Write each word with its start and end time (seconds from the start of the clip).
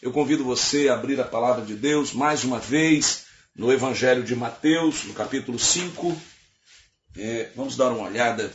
Eu 0.00 0.12
convido 0.12 0.44
você 0.44 0.88
a 0.88 0.94
abrir 0.94 1.20
a 1.20 1.24
palavra 1.24 1.64
de 1.64 1.74
Deus 1.74 2.12
mais 2.12 2.44
uma 2.44 2.60
vez 2.60 3.24
no 3.56 3.72
Evangelho 3.72 4.22
de 4.22 4.36
Mateus, 4.36 5.02
no 5.02 5.12
capítulo 5.12 5.58
5. 5.58 6.16
É, 7.16 7.50
vamos 7.56 7.76
dar 7.76 7.90
uma 7.90 8.06
olhada 8.06 8.52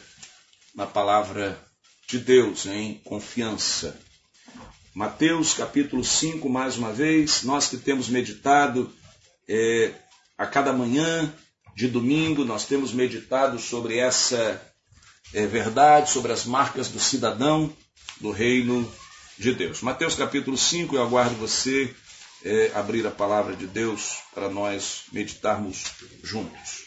na 0.73 0.87
palavra 0.87 1.59
de 2.07 2.17
Deus 2.17 2.65
em 2.65 2.93
confiança. 3.03 3.99
Mateus 4.95 5.53
capítulo 5.53 6.01
5, 6.01 6.47
mais 6.47 6.77
uma 6.77 6.93
vez, 6.93 7.43
nós 7.43 7.67
que 7.67 7.75
temos 7.75 8.07
meditado 8.07 8.89
é, 9.45 9.91
a 10.37 10.45
cada 10.45 10.71
manhã 10.71 11.33
de 11.75 11.89
domingo, 11.89 12.45
nós 12.45 12.65
temos 12.65 12.93
meditado 12.93 13.59
sobre 13.59 13.97
essa 13.97 14.61
é, 15.33 15.45
verdade, 15.45 16.09
sobre 16.09 16.31
as 16.31 16.45
marcas 16.45 16.87
do 16.87 17.01
cidadão 17.01 17.75
do 18.21 18.31
reino 18.31 18.89
de 19.37 19.53
Deus. 19.53 19.81
Mateus 19.81 20.15
capítulo 20.15 20.57
5, 20.57 20.95
eu 20.95 21.03
aguardo 21.03 21.35
você 21.35 21.93
é, 22.43 22.71
abrir 22.75 23.05
a 23.07 23.11
palavra 23.11 23.55
de 23.55 23.65
Deus 23.65 24.17
para 24.33 24.49
nós 24.49 25.03
meditarmos 25.11 25.85
juntos. 26.23 26.83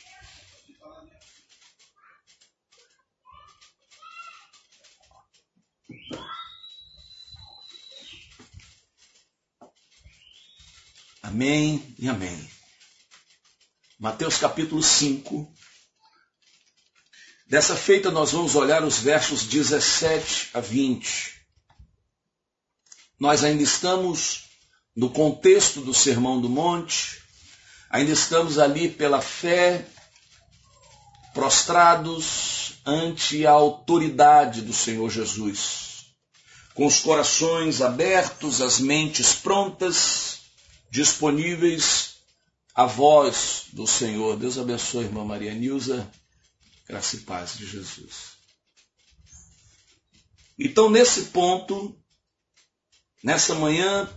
Amém 11.22 11.94
e 11.98 12.08
amém. 12.08 12.50
Mateus 13.98 14.38
capítulo 14.38 14.82
5. 14.82 15.52
Dessa 17.46 17.76
feita 17.76 18.10
nós 18.10 18.32
vamos 18.32 18.54
olhar 18.54 18.84
os 18.84 18.98
versos 18.98 19.44
17 19.44 20.50
a 20.54 20.60
20. 20.60 21.35
Nós 23.18 23.42
ainda 23.42 23.62
estamos 23.62 24.44
no 24.94 25.10
contexto 25.10 25.80
do 25.80 25.94
Sermão 25.94 26.40
do 26.40 26.48
Monte, 26.48 27.22
ainda 27.90 28.12
estamos 28.12 28.58
ali 28.58 28.88
pela 28.88 29.20
fé, 29.20 29.86
prostrados 31.32 32.74
ante 32.84 33.46
a 33.46 33.52
autoridade 33.52 34.62
do 34.62 34.72
Senhor 34.72 35.10
Jesus, 35.10 36.06
com 36.74 36.86
os 36.86 37.00
corações 37.00 37.80
abertos, 37.80 38.60
as 38.60 38.80
mentes 38.80 39.34
prontas, 39.34 40.40
disponíveis 40.90 42.16
à 42.74 42.84
voz 42.84 43.64
do 43.72 43.86
Senhor. 43.86 44.36
Deus 44.36 44.58
abençoe, 44.58 45.04
irmã 45.04 45.24
Maria 45.24 45.54
Nilza, 45.54 46.10
graça 46.86 47.16
e 47.16 47.20
paz 47.20 47.56
de 47.56 47.66
Jesus. 47.66 48.36
Então, 50.58 50.88
nesse 50.88 51.26
ponto, 51.26 51.94
Nessa 53.26 53.56
manhã, 53.56 54.08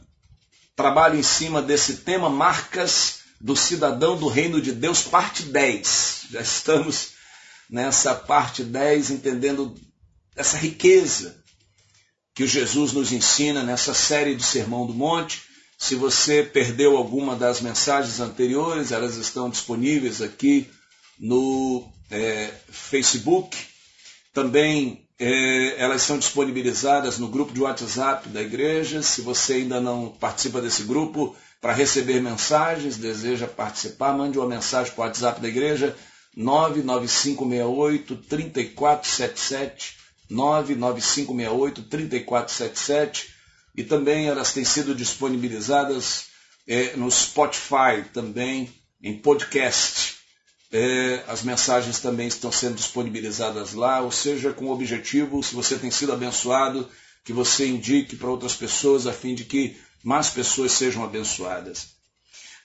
trabalho 0.76 1.18
em 1.18 1.24
cima 1.24 1.64
desse 1.64 1.96
tema, 1.96 2.30
Marcas 2.30 3.22
do 3.42 3.56
Cidadão 3.56 4.16
do 4.16 4.28
Reino 4.28 4.62
de 4.62 4.72
Deus, 4.72 5.02
parte 5.02 5.42
10. 5.42 6.28
Já 6.30 6.42
estamos 6.42 7.14
nessa 7.68 8.14
parte 8.14 8.64
10, 8.64 9.10
entendendo 9.10 9.76
essa 10.36 10.58
riqueza 10.58 11.44
que 12.36 12.46
Jesus 12.46 12.94
nos 12.94 13.12
ensina 13.12 13.64
nessa 13.64 13.96
série 13.96 14.36
de 14.36 14.44
Sermão 14.44 14.86
do 14.86 14.94
Monte. 14.94 15.42
Se 15.76 15.96
você 15.96 16.44
perdeu 16.44 16.96
alguma 16.96 17.36
das 17.36 17.62
mensagens 17.62 18.20
anteriores, 18.20 18.92
elas 18.92 19.16
estão 19.16 19.50
disponíveis 19.50 20.22
aqui 20.22 20.70
no 21.20 21.92
é, 22.12 22.54
Facebook. 22.70 23.58
Também 24.36 25.09
é, 25.20 25.76
elas 25.78 26.02
são 26.02 26.18
disponibilizadas 26.18 27.20
no 27.20 27.28
grupo 27.28 27.54
de 27.54 27.62
WhatsApp 27.62 28.30
da 28.30 28.42
igreja. 28.42 29.02
Se 29.02 29.22
você 29.22 29.56
ainda 29.56 29.82
não 29.82 30.08
participa 30.08 30.62
desse 30.62 30.84
grupo, 30.84 31.36
para 31.60 31.74
receber 31.74 32.22
mensagens, 32.22 32.96
deseja 32.96 33.46
participar, 33.46 34.14
mande 34.14 34.40
uma 34.40 34.48
mensagem 34.48 34.94
para 34.94 35.02
o 35.02 35.06
WhatsApp 35.06 35.42
da 35.42 35.50
igreja 35.50 35.96
99568 36.36 38.16
3477 38.16 39.98
99568 40.30 41.84
3477 41.84 43.36
e 43.76 43.84
também 43.84 44.28
elas 44.28 44.54
têm 44.54 44.64
sido 44.64 44.96
disponibilizadas 44.96 46.28
é, 46.68 46.96
no 46.96 47.12
Spotify 47.12 48.04
também 48.14 48.74
em 49.02 49.18
podcast. 49.18 50.19
É, 50.72 51.24
as 51.28 51.42
mensagens 51.42 52.00
também 52.00 52.28
estão 52.28 52.52
sendo 52.52 52.76
disponibilizadas 52.76 53.74
lá, 53.74 54.02
ou 54.02 54.12
seja, 54.12 54.54
com 54.54 54.66
o 54.66 54.72
objetivo, 54.72 55.42
se 55.42 55.56
você 55.56 55.78
tem 55.78 55.90
sido 55.90 56.14
abençoado, 56.14 56.88
que 57.24 57.34
você 57.34 57.68
indique 57.68 58.16
para 58.16 58.30
outras 58.30 58.56
pessoas 58.56 59.08
a 59.08 59.14
fim 59.14 59.34
de 59.34 59.46
que 59.46 59.78
mais 60.04 60.30
pessoas 60.30 60.72
sejam 60.72 61.04
abençoadas. 61.04 61.88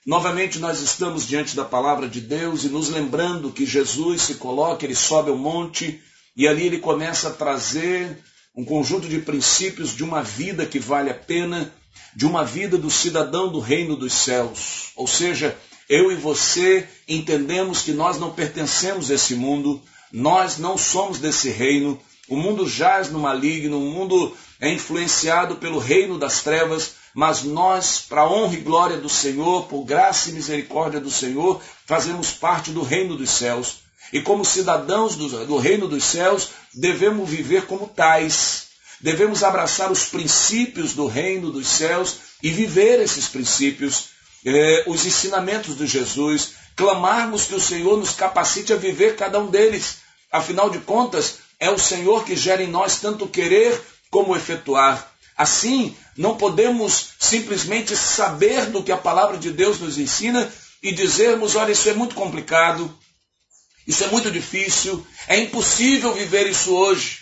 Novamente, 0.06 0.58
nós 0.58 0.80
estamos 0.80 1.26
diante 1.26 1.56
da 1.56 1.64
palavra 1.64 2.06
de 2.06 2.20
Deus 2.20 2.64
e 2.64 2.68
nos 2.68 2.90
lembrando 2.90 3.50
que 3.50 3.64
Jesus 3.64 4.20
se 4.20 4.34
coloca, 4.34 4.84
ele 4.84 4.94
sobe 4.94 5.30
ao 5.30 5.38
monte 5.38 5.98
e 6.36 6.46
ali 6.46 6.66
ele 6.66 6.78
começa 6.78 7.28
a 7.28 7.32
trazer 7.32 8.18
um 8.54 8.64
conjunto 8.64 9.08
de 9.08 9.18
princípios 9.18 9.96
de 9.96 10.04
uma 10.04 10.22
vida 10.22 10.66
que 10.66 10.78
vale 10.78 11.10
a 11.10 11.14
pena, 11.14 11.72
de 12.14 12.26
uma 12.26 12.44
vida 12.44 12.76
do 12.76 12.90
cidadão 12.90 13.50
do 13.50 13.58
reino 13.58 13.96
dos 13.96 14.12
céus. 14.12 14.90
Ou 14.94 15.06
seja, 15.06 15.56
eu 15.88 16.10
e 16.10 16.14
você 16.14 16.88
entendemos 17.06 17.82
que 17.82 17.92
nós 17.92 18.18
não 18.18 18.32
pertencemos 18.32 19.10
a 19.10 19.14
esse 19.14 19.34
mundo, 19.34 19.82
nós 20.12 20.58
não 20.58 20.78
somos 20.78 21.18
desse 21.18 21.50
reino. 21.50 22.00
O 22.28 22.36
mundo 22.36 22.68
jaz 22.68 23.10
no 23.10 23.18
maligno, 23.18 23.78
o 23.78 23.90
mundo 23.90 24.34
é 24.60 24.72
influenciado 24.72 25.56
pelo 25.56 25.78
reino 25.78 26.18
das 26.18 26.42
trevas, 26.42 26.94
mas 27.12 27.42
nós, 27.42 27.98
para 28.08 28.28
honra 28.28 28.54
e 28.54 28.60
glória 28.60 28.96
do 28.96 29.08
Senhor, 29.08 29.64
por 29.66 29.84
graça 29.84 30.30
e 30.30 30.32
misericórdia 30.32 31.00
do 31.00 31.10
Senhor, 31.10 31.60
fazemos 31.84 32.32
parte 32.32 32.70
do 32.70 32.82
reino 32.82 33.16
dos 33.16 33.30
céus. 33.30 33.84
E 34.12 34.20
como 34.20 34.44
cidadãos 34.44 35.16
do, 35.16 35.46
do 35.46 35.58
reino 35.58 35.86
dos 35.86 36.04
céus, 36.04 36.50
devemos 36.72 37.28
viver 37.28 37.66
como 37.66 37.88
tais. 37.88 38.68
Devemos 39.00 39.42
abraçar 39.42 39.92
os 39.92 40.06
princípios 40.06 40.94
do 40.94 41.06
reino 41.06 41.50
dos 41.50 41.66
céus 41.66 42.16
e 42.42 42.50
viver 42.50 43.00
esses 43.00 43.28
princípios 43.28 44.13
eh, 44.44 44.84
os 44.86 45.06
ensinamentos 45.06 45.76
de 45.76 45.86
Jesus, 45.86 46.52
clamarmos 46.76 47.44
que 47.44 47.54
o 47.54 47.60
Senhor 47.60 47.96
nos 47.96 48.12
capacite 48.12 48.72
a 48.72 48.76
viver 48.76 49.16
cada 49.16 49.38
um 49.38 49.46
deles. 49.46 49.98
Afinal 50.30 50.68
de 50.68 50.78
contas, 50.80 51.38
é 51.58 51.70
o 51.70 51.78
Senhor 51.78 52.24
que 52.24 52.36
gera 52.36 52.62
em 52.62 52.68
nós 52.68 53.00
tanto 53.00 53.28
querer 53.28 53.80
como 54.10 54.36
efetuar. 54.36 55.12
Assim, 55.36 55.96
não 56.16 56.36
podemos 56.36 57.08
simplesmente 57.18 57.96
saber 57.96 58.66
do 58.66 58.82
que 58.82 58.92
a 58.92 58.96
palavra 58.96 59.36
de 59.36 59.50
Deus 59.50 59.80
nos 59.80 59.98
ensina 59.98 60.52
e 60.82 60.92
dizermos: 60.92 61.56
olha, 61.56 61.72
isso 61.72 61.88
é 61.88 61.94
muito 61.94 62.14
complicado, 62.14 62.96
isso 63.86 64.04
é 64.04 64.08
muito 64.08 64.30
difícil, 64.30 65.04
é 65.26 65.38
impossível 65.38 66.12
viver 66.12 66.46
isso 66.46 66.74
hoje. 66.74 67.20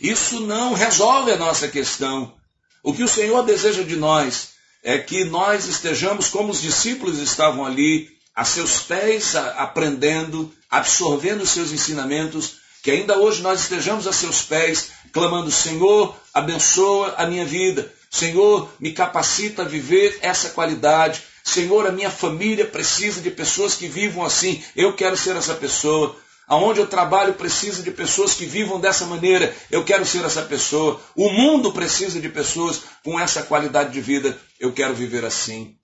Isso 0.00 0.40
não 0.40 0.74
resolve 0.74 1.30
a 1.30 1.36
nossa 1.36 1.68
questão. 1.68 2.34
O 2.82 2.92
que 2.92 3.02
o 3.02 3.08
Senhor 3.08 3.42
deseja 3.44 3.82
de 3.82 3.96
nós 3.96 4.55
é 4.86 4.98
que 4.98 5.24
nós 5.24 5.66
estejamos 5.66 6.28
como 6.28 6.52
os 6.52 6.62
discípulos 6.62 7.18
estavam 7.18 7.66
ali, 7.66 8.08
a 8.32 8.44
seus 8.44 8.78
pés, 8.78 9.34
aprendendo, 9.34 10.52
absorvendo 10.70 11.42
os 11.42 11.50
seus 11.50 11.72
ensinamentos, 11.72 12.58
que 12.84 12.92
ainda 12.92 13.18
hoje 13.18 13.42
nós 13.42 13.62
estejamos 13.62 14.06
a 14.06 14.12
seus 14.12 14.42
pés, 14.42 14.90
clamando: 15.12 15.50
Senhor, 15.50 16.14
abençoa 16.32 17.14
a 17.16 17.26
minha 17.26 17.44
vida, 17.44 17.92
Senhor, 18.08 18.70
me 18.78 18.92
capacita 18.92 19.62
a 19.62 19.64
viver 19.64 20.18
essa 20.22 20.50
qualidade. 20.50 21.20
Senhor, 21.42 21.84
a 21.84 21.90
minha 21.92 22.10
família 22.10 22.64
precisa 22.64 23.20
de 23.20 23.30
pessoas 23.30 23.74
que 23.74 23.88
vivam 23.88 24.24
assim. 24.24 24.62
Eu 24.76 24.92
quero 24.92 25.16
ser 25.16 25.34
essa 25.34 25.54
pessoa. 25.54 26.16
Aonde 26.46 26.78
eu 26.78 26.86
trabalho 26.86 27.34
precisa 27.34 27.82
de 27.82 27.90
pessoas 27.90 28.34
que 28.34 28.46
vivam 28.46 28.78
dessa 28.78 29.04
maneira. 29.04 29.54
Eu 29.70 29.84
quero 29.84 30.06
ser 30.06 30.24
essa 30.24 30.42
pessoa. 30.42 31.00
O 31.14 31.28
mundo 31.28 31.72
precisa 31.72 32.20
de 32.20 32.28
pessoas 32.28 32.82
com 33.02 33.18
essa 33.18 33.42
qualidade 33.42 33.92
de 33.92 34.00
vida. 34.00 34.38
Eu 34.60 34.72
quero 34.72 34.94
viver 34.94 35.24
assim. 35.24 35.74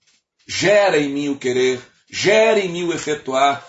Gera 0.47 0.99
em 0.99 1.09
mim 1.09 1.29
o 1.31 1.37
querer, 1.37 1.81
gera 2.11 2.61
em 2.61 2.69
mim 2.69 2.85
o 2.85 2.93
efetuar. 2.93 3.67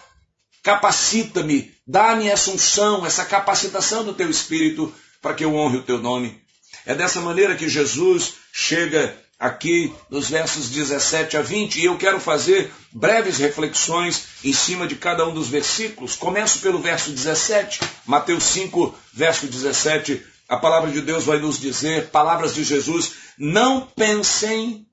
Capacita-me, 0.62 1.74
dá-me 1.86 2.30
essa 2.30 2.52
unção, 2.52 3.06
essa 3.06 3.26
capacitação 3.26 4.04
do 4.04 4.14
teu 4.14 4.30
espírito 4.30 4.94
para 5.22 5.34
que 5.34 5.44
eu 5.44 5.56
honre 5.56 5.78
o 5.78 5.84
teu 5.84 5.98
nome. 5.98 6.42
É 6.86 6.94
dessa 6.94 7.22
maneira 7.22 7.56
que 7.56 7.68
Jesus 7.68 8.36
chega 8.52 9.18
aqui 9.44 9.94
nos 10.10 10.30
versos 10.30 10.70
17 10.70 11.36
a 11.36 11.42
20, 11.42 11.78
e 11.78 11.84
eu 11.84 11.98
quero 11.98 12.18
fazer 12.18 12.72
breves 12.94 13.40
reflexões 13.40 14.24
em 14.42 14.54
cima 14.54 14.88
de 14.88 14.96
cada 14.96 15.28
um 15.28 15.34
dos 15.34 15.50
versículos. 15.50 16.16
Começo 16.16 16.60
pelo 16.60 16.80
verso 16.80 17.12
17, 17.12 17.82
Mateus 18.06 18.46
5, 18.46 18.96
verso 19.12 19.46
17. 19.46 20.26
A 20.48 20.56
palavra 20.56 20.90
de 20.92 21.02
Deus 21.02 21.26
vai 21.26 21.40
nos 21.40 21.60
dizer, 21.60 22.08
palavras 22.08 22.56
de 22.56 22.64
Jesus: 22.64 23.16
Não 23.38 23.86
pensem 23.86 24.88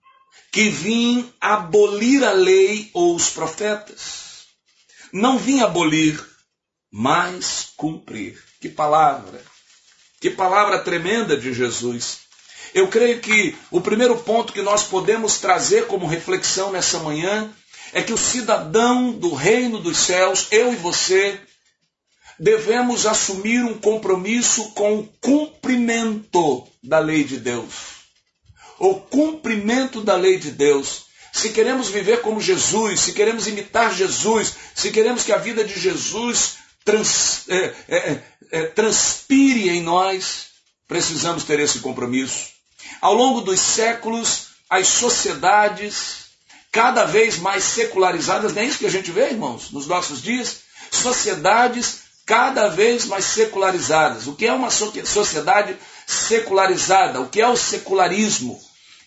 que 0.50 0.68
vim 0.68 1.32
abolir 1.40 2.24
a 2.24 2.32
lei 2.32 2.90
ou 2.92 3.14
os 3.14 3.30
profetas. 3.30 4.46
Não 5.12 5.38
vim 5.38 5.60
abolir, 5.60 6.20
mas 6.90 7.68
cumprir. 7.76 8.42
Que 8.60 8.68
palavra! 8.68 9.40
Que 10.20 10.28
palavra 10.28 10.80
tremenda 10.80 11.36
de 11.36 11.54
Jesus. 11.54 12.29
Eu 12.74 12.88
creio 12.88 13.20
que 13.20 13.56
o 13.70 13.80
primeiro 13.80 14.16
ponto 14.16 14.52
que 14.52 14.62
nós 14.62 14.84
podemos 14.84 15.38
trazer 15.38 15.86
como 15.86 16.06
reflexão 16.06 16.70
nessa 16.70 16.98
manhã 17.00 17.52
é 17.92 18.02
que 18.02 18.12
o 18.12 18.18
cidadão 18.18 19.10
do 19.12 19.34
reino 19.34 19.80
dos 19.80 19.98
céus, 19.98 20.46
eu 20.50 20.72
e 20.72 20.76
você, 20.76 21.40
devemos 22.38 23.06
assumir 23.06 23.64
um 23.64 23.78
compromisso 23.78 24.70
com 24.70 25.00
o 25.00 25.08
cumprimento 25.20 26.66
da 26.82 26.98
lei 26.98 27.24
de 27.24 27.38
Deus. 27.38 28.00
O 28.78 28.94
cumprimento 28.94 30.00
da 30.00 30.16
lei 30.16 30.38
de 30.38 30.50
Deus. 30.50 31.06
Se 31.32 31.50
queremos 31.50 31.88
viver 31.88 32.22
como 32.22 32.40
Jesus, 32.40 33.00
se 33.00 33.12
queremos 33.12 33.46
imitar 33.46 33.94
Jesus, 33.94 34.54
se 34.74 34.90
queremos 34.90 35.22
que 35.22 35.32
a 35.32 35.38
vida 35.38 35.62
de 35.62 35.78
Jesus 35.78 36.54
trans, 36.84 37.48
é, 37.48 37.74
é, 37.88 37.96
é, 37.96 38.22
é 38.52 38.66
transpire 38.66 39.68
em 39.68 39.82
nós, 39.82 40.49
precisamos 40.90 41.44
ter 41.44 41.60
esse 41.60 41.78
compromisso. 41.78 42.48
Ao 43.00 43.14
longo 43.14 43.40
dos 43.40 43.60
séculos, 43.60 44.48
as 44.68 44.88
sociedades, 44.88 46.24
cada 46.72 47.04
vez 47.04 47.38
mais 47.38 47.62
secularizadas, 47.62 48.52
não 48.52 48.60
é 48.60 48.64
isso 48.66 48.78
que 48.78 48.86
a 48.86 48.90
gente 48.90 49.12
vê, 49.12 49.30
irmãos, 49.30 49.70
nos 49.70 49.86
nossos 49.86 50.20
dias? 50.20 50.62
Sociedades 50.90 52.00
cada 52.26 52.66
vez 52.66 53.06
mais 53.06 53.24
secularizadas. 53.24 54.26
O 54.26 54.34
que 54.34 54.46
é 54.46 54.52
uma 54.52 54.70
sociedade 54.70 55.76
secularizada? 56.04 57.20
O 57.20 57.28
que 57.28 57.40
é 57.40 57.48
o 57.48 57.56
secularismo? 57.56 58.60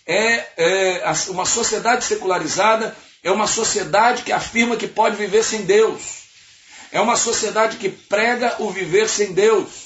É, 0.08 0.46
é 0.58 1.14
uma 1.30 1.46
sociedade 1.46 2.06
secularizada 2.06 2.96
é 3.24 3.32
uma 3.32 3.48
sociedade 3.48 4.24
que 4.24 4.34
afirma 4.34 4.76
que 4.76 4.88
pode 4.88 5.16
viver 5.16 5.44
sem 5.44 5.62
Deus. 5.62 6.24
É 6.92 7.00
uma 7.00 7.16
sociedade 7.16 7.78
que 7.78 7.90
prega 7.90 8.58
o 8.60 8.70
viver 8.70 9.08
sem 9.10 9.32
Deus. 9.32 9.83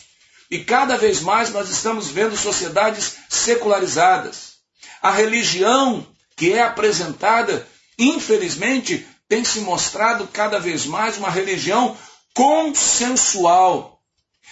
E 0.50 0.60
cada 0.60 0.98
vez 0.98 1.20
mais 1.22 1.50
nós 1.52 1.70
estamos 1.70 2.10
vendo 2.10 2.38
sociedades 2.38 3.18
secularizadas. 3.30 4.54
A 5.02 5.12
religião 5.12 6.08
que 6.36 6.54
é 6.54 6.62
apresentada, 6.62 7.68
infelizmente, 7.98 9.06
tem 9.28 9.44
se 9.44 9.60
mostrado 9.60 10.28
cada 10.28 10.60
vez 10.60 10.86
mais 10.86 11.18
uma 11.18 11.30
religião 11.30 11.98
consensual. 12.34 14.00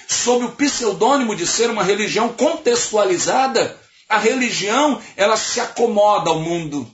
Sob 0.07 0.45
o 0.45 0.51
pseudônimo 0.51 1.35
de 1.35 1.47
ser 1.47 1.69
uma 1.69 1.83
religião 1.83 2.33
contextualizada, 2.33 3.79
a 4.09 4.17
religião 4.17 5.01
ela 5.15 5.37
se 5.37 5.59
acomoda 5.59 6.29
ao 6.29 6.39
mundo. 6.39 6.91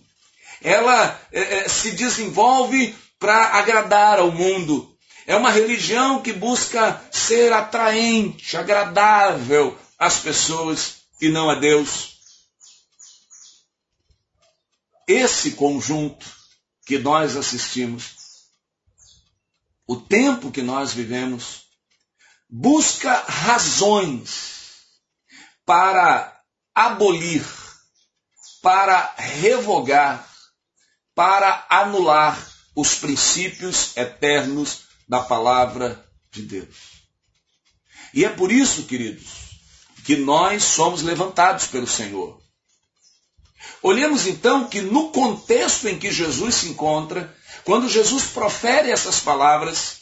Ela 0.61 1.19
é, 1.31 1.67
se 1.67 1.91
desenvolve 1.91 2.95
para 3.19 3.57
agradar 3.57 4.19
ao 4.19 4.31
mundo. 4.31 4.90
É 5.31 5.35
uma 5.37 5.49
religião 5.49 6.21
que 6.21 6.33
busca 6.33 7.01
ser 7.09 7.53
atraente, 7.53 8.57
agradável 8.57 9.79
às 9.97 10.19
pessoas 10.19 11.03
e 11.21 11.29
não 11.29 11.49
a 11.49 11.55
Deus. 11.55 12.17
Esse 15.07 15.51
conjunto 15.51 16.25
que 16.85 16.99
nós 16.99 17.37
assistimos, 17.37 18.13
o 19.87 19.95
tempo 19.95 20.51
que 20.51 20.61
nós 20.61 20.91
vivemos, 20.91 21.61
busca 22.49 23.13
razões 23.21 24.81
para 25.65 26.41
abolir, 26.75 27.45
para 28.61 29.15
revogar, 29.17 30.29
para 31.15 31.65
anular 31.69 32.37
os 32.75 32.95
princípios 32.95 33.95
eternos 33.95 34.90
da 35.11 35.19
palavra 35.19 36.01
de 36.31 36.43
Deus. 36.43 37.01
E 38.13 38.23
é 38.23 38.29
por 38.29 38.49
isso, 38.49 38.83
queridos, 38.83 39.27
que 40.05 40.15
nós 40.15 40.63
somos 40.63 41.01
levantados 41.01 41.65
pelo 41.65 41.85
Senhor. 41.85 42.41
Olhemos 43.83 44.25
então 44.25 44.69
que 44.69 44.79
no 44.79 45.09
contexto 45.09 45.89
em 45.89 45.99
que 45.99 46.13
Jesus 46.13 46.55
se 46.55 46.69
encontra, 46.69 47.35
quando 47.65 47.89
Jesus 47.89 48.23
profere 48.23 48.89
essas 48.89 49.19
palavras, 49.19 49.97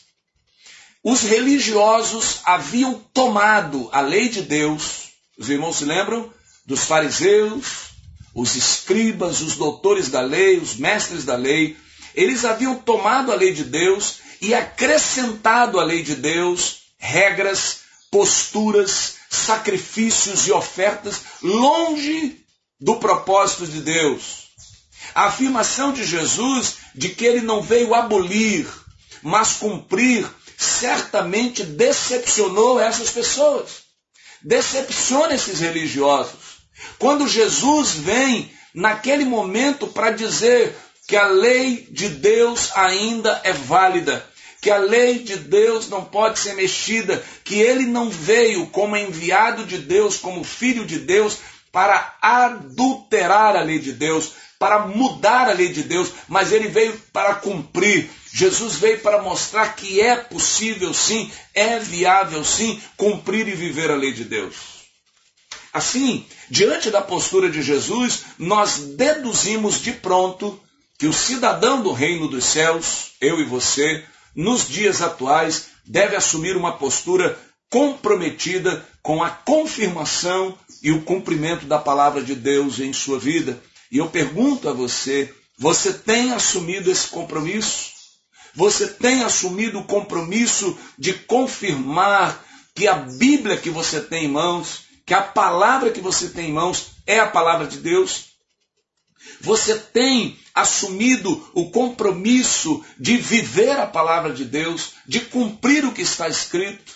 os 1.03 1.21
religiosos 1.23 2.41
haviam 2.45 2.93
tomado 3.11 3.89
a 3.91 4.01
lei 4.01 4.29
de 4.29 4.43
Deus. 4.43 5.09
Os 5.39 5.49
irmãos 5.49 5.77
se 5.77 5.85
lembram? 5.85 6.31
Dos 6.67 6.83
fariseus, 6.83 7.65
os 8.35 8.55
escribas, 8.55 9.41
os 9.41 9.55
doutores 9.55 10.09
da 10.09 10.21
lei, 10.21 10.59
os 10.59 10.75
mestres 10.75 11.25
da 11.25 11.35
lei. 11.35 11.75
Eles 12.13 12.45
haviam 12.45 12.75
tomado 12.75 13.31
a 13.31 13.35
lei 13.35 13.51
de 13.51 13.63
Deus 13.63 14.28
e 14.41 14.53
acrescentado 14.53 15.79
à 15.79 15.83
lei 15.83 16.01
de 16.01 16.15
Deus 16.15 16.79
regras, 16.97 17.79
posturas, 18.11 19.15
sacrifícios 19.29 20.47
e 20.47 20.51
ofertas 20.51 21.21
longe 21.41 22.37
do 22.79 22.97
propósito 22.97 23.67
de 23.67 23.81
Deus. 23.81 24.49
A 25.15 25.25
afirmação 25.25 25.91
de 25.91 26.05
Jesus 26.05 26.77
de 26.93 27.09
que 27.09 27.25
ele 27.25 27.41
não 27.41 27.61
veio 27.61 27.93
abolir, 27.93 28.67
mas 29.21 29.53
cumprir, 29.53 30.29
certamente 30.57 31.63
decepcionou 31.63 32.79
essas 32.79 33.09
pessoas. 33.09 33.83
Decepciona 34.41 35.33
esses 35.33 35.59
religiosos. 35.59 36.59
Quando 36.97 37.27
Jesus 37.27 37.91
vem 37.91 38.51
naquele 38.73 39.25
momento 39.25 39.87
para 39.87 40.11
dizer 40.11 40.75
que 41.07 41.15
a 41.15 41.27
lei 41.27 41.87
de 41.89 42.07
Deus 42.07 42.69
ainda 42.75 43.41
é 43.43 43.51
válida, 43.51 44.28
que 44.61 44.69
a 44.69 44.77
lei 44.77 45.19
de 45.19 45.37
Deus 45.37 45.87
não 45.89 46.03
pode 46.03 46.39
ser 46.39 46.53
mexida, 46.53 47.23
que 47.43 47.59
ele 47.59 47.85
não 47.85 48.09
veio 48.09 48.67
como 48.67 48.97
enviado 48.97 49.65
de 49.65 49.77
Deus, 49.77 50.17
como 50.17 50.43
filho 50.43 50.85
de 50.85 50.99
Deus, 50.99 51.37
para 51.71 52.17
adulterar 52.21 53.55
a 53.55 53.61
lei 53.61 53.79
de 53.79 53.93
Deus, 53.93 54.31
para 54.57 54.87
mudar 54.87 55.49
a 55.49 55.53
lei 55.53 55.69
de 55.69 55.83
Deus, 55.83 56.11
mas 56.27 56.51
ele 56.51 56.67
veio 56.67 56.93
para 57.13 57.35
cumprir. 57.35 58.09
Jesus 58.31 58.75
veio 58.75 58.99
para 58.99 59.21
mostrar 59.21 59.75
que 59.75 60.01
é 60.01 60.15
possível 60.15 60.93
sim, 60.93 61.31
é 61.53 61.79
viável 61.79 62.43
sim, 62.43 62.81
cumprir 62.97 63.47
e 63.47 63.55
viver 63.55 63.89
a 63.89 63.95
lei 63.95 64.11
de 64.11 64.25
Deus. 64.25 64.79
Assim, 65.71 66.25
diante 66.49 66.89
da 66.89 67.01
postura 67.01 67.49
de 67.49 67.61
Jesus, 67.61 68.23
nós 68.37 68.77
deduzimos 68.97 69.81
de 69.81 69.93
pronto 69.93 70.59
que 70.97 71.07
o 71.07 71.13
cidadão 71.13 71.81
do 71.81 71.93
reino 71.93 72.27
dos 72.27 72.43
céus, 72.43 73.11
eu 73.21 73.39
e 73.39 73.45
você, 73.45 74.03
nos 74.35 74.67
dias 74.67 75.01
atuais, 75.01 75.67
deve 75.85 76.15
assumir 76.15 76.55
uma 76.55 76.77
postura 76.77 77.37
comprometida 77.69 78.85
com 79.01 79.23
a 79.23 79.29
confirmação 79.29 80.57
e 80.81 80.91
o 80.91 81.01
cumprimento 81.01 81.65
da 81.65 81.77
palavra 81.77 82.23
de 82.23 82.35
Deus 82.35 82.79
em 82.79 82.93
sua 82.93 83.19
vida. 83.19 83.61
E 83.91 83.97
eu 83.97 84.09
pergunto 84.09 84.69
a 84.69 84.73
você: 84.73 85.33
você 85.57 85.93
tem 85.93 86.31
assumido 86.33 86.91
esse 86.91 87.07
compromisso? 87.07 87.91
Você 88.55 88.87
tem 88.87 89.23
assumido 89.23 89.79
o 89.79 89.85
compromisso 89.85 90.77
de 90.97 91.13
confirmar 91.13 92.43
que 92.75 92.87
a 92.87 92.95
Bíblia 92.95 93.57
que 93.57 93.69
você 93.69 94.01
tem 94.01 94.25
em 94.25 94.29
mãos, 94.29 94.81
que 95.05 95.13
a 95.13 95.21
palavra 95.21 95.91
que 95.91 96.01
você 96.01 96.29
tem 96.29 96.49
em 96.49 96.53
mãos 96.53 96.91
é 97.05 97.19
a 97.19 97.27
palavra 97.27 97.67
de 97.67 97.77
Deus? 97.77 98.29
Você 99.41 99.77
tem 99.77 100.37
assumido 100.59 101.49
o 101.53 101.69
compromisso 101.69 102.83
de 102.97 103.17
viver 103.17 103.79
a 103.79 103.87
palavra 103.87 104.33
de 104.33 104.45
Deus, 104.45 104.93
de 105.07 105.19
cumprir 105.21 105.85
o 105.85 105.91
que 105.91 106.01
está 106.01 106.27
escrito? 106.27 106.93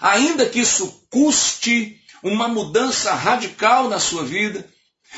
Ainda 0.00 0.46
que 0.46 0.60
isso 0.60 1.06
custe 1.10 2.00
uma 2.22 2.48
mudança 2.48 3.12
radical 3.14 3.88
na 3.88 3.98
sua 3.98 4.24
vida, 4.24 4.68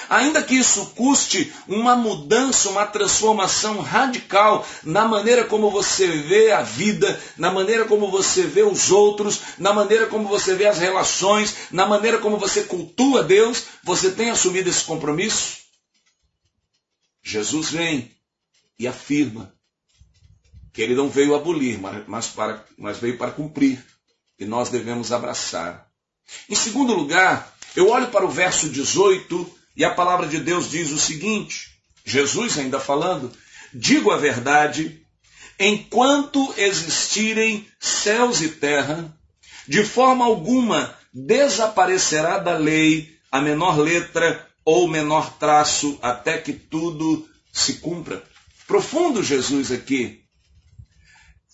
ainda 0.09 0.43
que 0.43 0.55
isso 0.55 0.87
custe 0.97 1.53
uma 1.67 1.97
mudança, 1.97 2.69
uma 2.71 2.87
transformação 2.87 3.81
radical 3.81 4.67
na 4.83 5.07
maneira 5.07 5.45
como 5.45 5.71
você 5.71 6.07
vê 6.07 6.53
a 6.53 6.63
vida, 6.63 7.21
na 7.37 7.51
maneira 7.51 7.85
como 7.85 8.11
você 8.11 8.43
vê 8.43 8.63
os 8.63 8.91
outros, 8.91 9.41
na 9.59 9.73
maneira 9.73 10.07
como 10.07 10.29
você 10.29 10.55
vê 10.55 10.67
as 10.67 10.79
relações, 10.79 11.55
na 11.71 11.87
maneira 11.87 12.19
como 12.19 12.39
você 12.39 12.63
cultua 12.63 13.23
Deus, 13.23 13.65
você 13.83 14.11
tem 14.11 14.31
assumido 14.31 14.71
esse 14.71 14.85
compromisso? 14.85 15.60
Jesus 17.23 17.71
vem 17.71 18.11
e 18.79 18.87
afirma 18.87 19.53
que 20.73 20.83
ele 20.83 20.95
não 20.95 21.09
veio 21.09 21.35
abolir, 21.35 21.79
mas, 22.07 22.29
para, 22.29 22.65
mas 22.79 22.99
veio 22.99 23.19
para 23.19 23.31
cumprir, 23.33 23.85
e 24.39 24.45
nós 24.45 24.71
devemos 24.71 25.13
abraçar. 25.13 25.87
Em 26.49 26.55
segundo 26.55 26.95
lugar, 26.95 27.55
eu 27.77 27.91
olho 27.91 28.09
para 28.09 28.25
o 28.25 28.31
verso 28.31 28.69
18 28.69 29.59
e 29.77 29.85
a 29.85 29.95
palavra 29.95 30.27
de 30.27 30.39
Deus 30.39 30.71
diz 30.71 30.91
o 30.91 30.99
seguinte: 30.99 31.71
Jesus 32.05 32.59
ainda 32.59 32.81
falando, 32.81 33.33
digo 33.73 34.11
a 34.11 34.17
verdade, 34.17 35.05
enquanto 35.59 36.55
existirem 36.57 37.67
céus 37.79 38.41
e 38.41 38.49
terra, 38.49 39.15
de 39.69 39.85
forma 39.85 40.25
alguma 40.25 40.97
desaparecerá 41.13 42.39
da 42.39 42.57
lei 42.57 43.15
a 43.31 43.41
menor 43.41 43.79
letra 43.79 44.49
ou 44.71 44.87
menor 44.87 45.33
traço 45.37 45.99
até 46.01 46.39
que 46.39 46.53
tudo 46.53 47.29
se 47.53 47.75
cumpra. 47.79 48.23
Profundo 48.69 49.21
Jesus 49.21 49.73
aqui. 49.73 50.23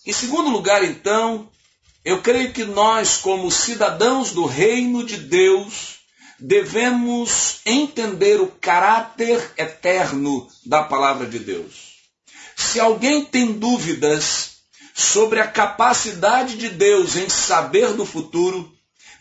Em 0.05 0.13
segundo 0.13 0.51
lugar, 0.51 0.83
então, 0.83 1.49
eu 2.05 2.21
creio 2.21 2.53
que 2.53 2.63
nós, 2.63 3.17
como 3.17 3.49
cidadãos 3.49 4.33
do 4.33 4.45
reino 4.45 5.03
de 5.03 5.17
Deus, 5.17 5.95
devemos 6.39 7.59
entender 7.65 8.39
o 8.39 8.45
caráter 8.45 9.51
eterno 9.57 10.47
da 10.63 10.83
palavra 10.83 11.25
de 11.25 11.39
Deus. 11.39 11.95
Se 12.55 12.79
alguém 12.79 13.25
tem 13.25 13.51
dúvidas 13.51 14.57
sobre 14.93 15.39
a 15.39 15.47
capacidade 15.47 16.55
de 16.55 16.69
Deus 16.69 17.15
em 17.15 17.27
saber 17.29 17.93
do 17.93 18.05
futuro, 18.05 18.71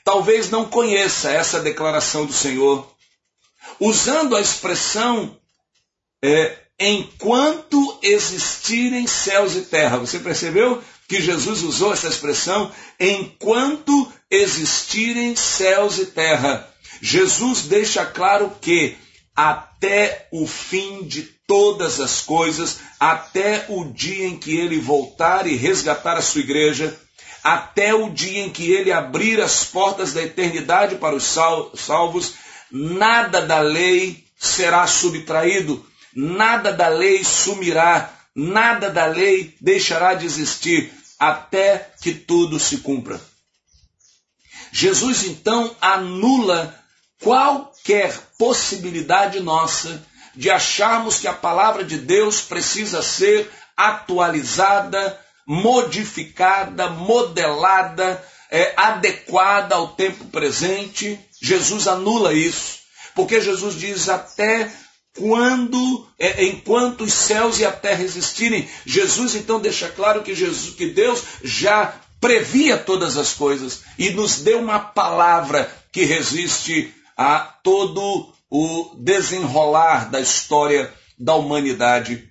talvez 0.05 0.51
não 0.51 0.67
conheça 0.67 1.31
essa 1.31 1.61
declaração 1.61 2.27
do 2.27 2.33
Senhor, 2.35 2.95
usando 3.81 4.37
a 4.37 4.41
expressão 4.41 5.37
é, 6.23 6.59
enquanto 6.79 7.99
existirem 8.03 9.07
céus 9.07 9.55
e 9.57 9.63
terra. 9.63 9.99
Você 9.99 10.19
percebeu 10.19 10.83
que 11.09 11.21
Jesus 11.21 11.63
usou 11.63 11.93
essa 11.93 12.09
expressão 12.09 12.71
enquanto 12.99 14.13
existirem 14.31 15.37
céus 15.37 15.99
e 15.99 16.07
terra? 16.07 16.69
Jesus 17.01 17.63
deixa 17.63 18.05
claro 18.05 18.51
que 18.61 18.97
até 19.35 20.29
o 20.33 20.47
fim 20.47 21.03
de 21.05 21.23
todas 21.47 22.01
as 22.01 22.23
coisas, 22.23 22.79
até 22.99 23.67
o 23.69 23.85
dia 23.85 24.27
em 24.27 24.39
que 24.39 24.57
ele 24.57 24.81
voltar 24.81 25.47
e 25.47 25.55
resgatar 25.55 26.17
a 26.17 26.23
sua 26.23 26.41
igreja, 26.41 26.99
até 27.45 27.95
o 27.95 28.11
dia 28.11 28.45
em 28.45 28.51
que 28.51 28.73
ele 28.73 28.91
abrir 28.91 29.41
as 29.41 29.65
portas 29.65 30.13
da 30.13 30.23
eternidade 30.23 30.97
para 30.97 31.15
os 31.15 31.25
salvos, 31.25 32.35
nada 32.71 33.43
da 33.43 33.61
lei 33.61 34.25
será 34.39 34.87
subtraído, 34.87 35.85
nada 36.15 36.73
da 36.73 36.89
lei 36.89 37.25
sumirá, 37.25 38.13
nada 38.35 38.91
da 38.91 39.07
lei 39.07 39.55
deixará 39.61 40.15
de 40.15 40.27
existir, 40.27 40.93
até 41.19 41.91
que 42.03 42.13
tudo 42.13 42.59
se 42.59 42.79
cumpra. 42.79 43.21
Jesus 44.73 45.25
então 45.25 45.75
anula 45.81 46.75
qualquer 47.23 48.13
possibilidade 48.39 49.41
nossa 49.41 50.05
de 50.35 50.51
acharmos 50.51 51.19
que 51.19 51.27
a 51.27 51.33
palavra 51.33 51.83
de 51.83 51.97
Deus 51.97 52.43
precisa 52.43 53.03
ser 53.03 53.51
atualizada, 53.75 55.19
modificada, 55.47 56.91
modelada, 56.91 58.23
é, 58.51 58.75
adequada 58.77 59.75
ao 59.75 59.89
tempo 59.89 60.27
presente. 60.27 61.19
Jesus 61.41 61.87
anula 61.87 62.33
isso, 62.33 62.79
porque 63.15 63.41
Jesus 63.41 63.75
diz 63.75 64.09
até 64.09 64.71
quando, 65.17 66.07
é, 66.19 66.45
enquanto 66.45 67.05
os 67.05 67.13
céus 67.13 67.59
e 67.59 67.65
a 67.65 67.73
terra 67.73 68.03
existirem, 68.03 68.69
Jesus 68.85 69.35
então 69.35 69.61
deixa 69.61 69.89
claro 69.89 70.23
que 70.23 70.35
Jesus, 70.35 70.75
que 70.75 70.91
Deus 70.91 71.23
já 71.43 71.95
previa 72.21 72.77
todas 72.77 73.17
as 73.17 73.33
coisas 73.33 73.83
e 73.99 74.11
nos 74.11 74.41
deu 74.41 74.61
uma 74.61 74.79
palavra 74.79 75.71
que 75.93 76.05
resiste 76.05 76.93
a 77.17 77.41
todo 77.63 78.33
o 78.51 78.95
desenrolar 78.99 80.11
da 80.11 80.21
história 80.21 80.93
da 81.19 81.35
humanidade. 81.35 82.29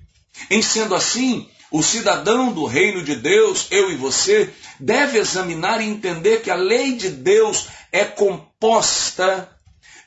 Em 0.49 0.61
sendo 0.61 0.95
assim, 0.95 1.49
o 1.71 1.81
cidadão 1.81 2.53
do 2.53 2.65
reino 2.65 3.03
de 3.03 3.15
Deus, 3.15 3.67
eu 3.71 3.91
e 3.91 3.95
você, 3.95 4.49
deve 4.79 5.17
examinar 5.17 5.81
e 5.81 5.89
entender 5.89 6.41
que 6.41 6.51
a 6.51 6.55
lei 6.55 6.93
de 6.93 7.09
Deus 7.09 7.67
é 7.95 8.03
composta 8.03 9.49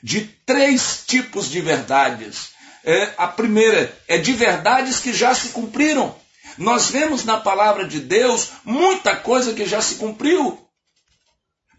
de 0.03 0.21
três 0.45 1.03
tipos 1.07 1.49
de 1.49 1.59
verdades. 1.59 2.49
É, 2.85 3.09
a 3.17 3.27
primeira 3.27 3.91
é 4.07 4.19
de 4.19 4.31
verdades 4.31 4.99
que 4.99 5.11
já 5.11 5.33
se 5.33 5.49
cumpriram. 5.49 6.15
Nós 6.55 6.91
vemos 6.91 7.25
na 7.25 7.37
palavra 7.37 7.87
de 7.87 7.99
Deus 7.99 8.49
muita 8.63 9.15
coisa 9.15 9.53
que 9.53 9.65
já 9.65 9.81
se 9.81 9.95
cumpriu. 9.95 10.63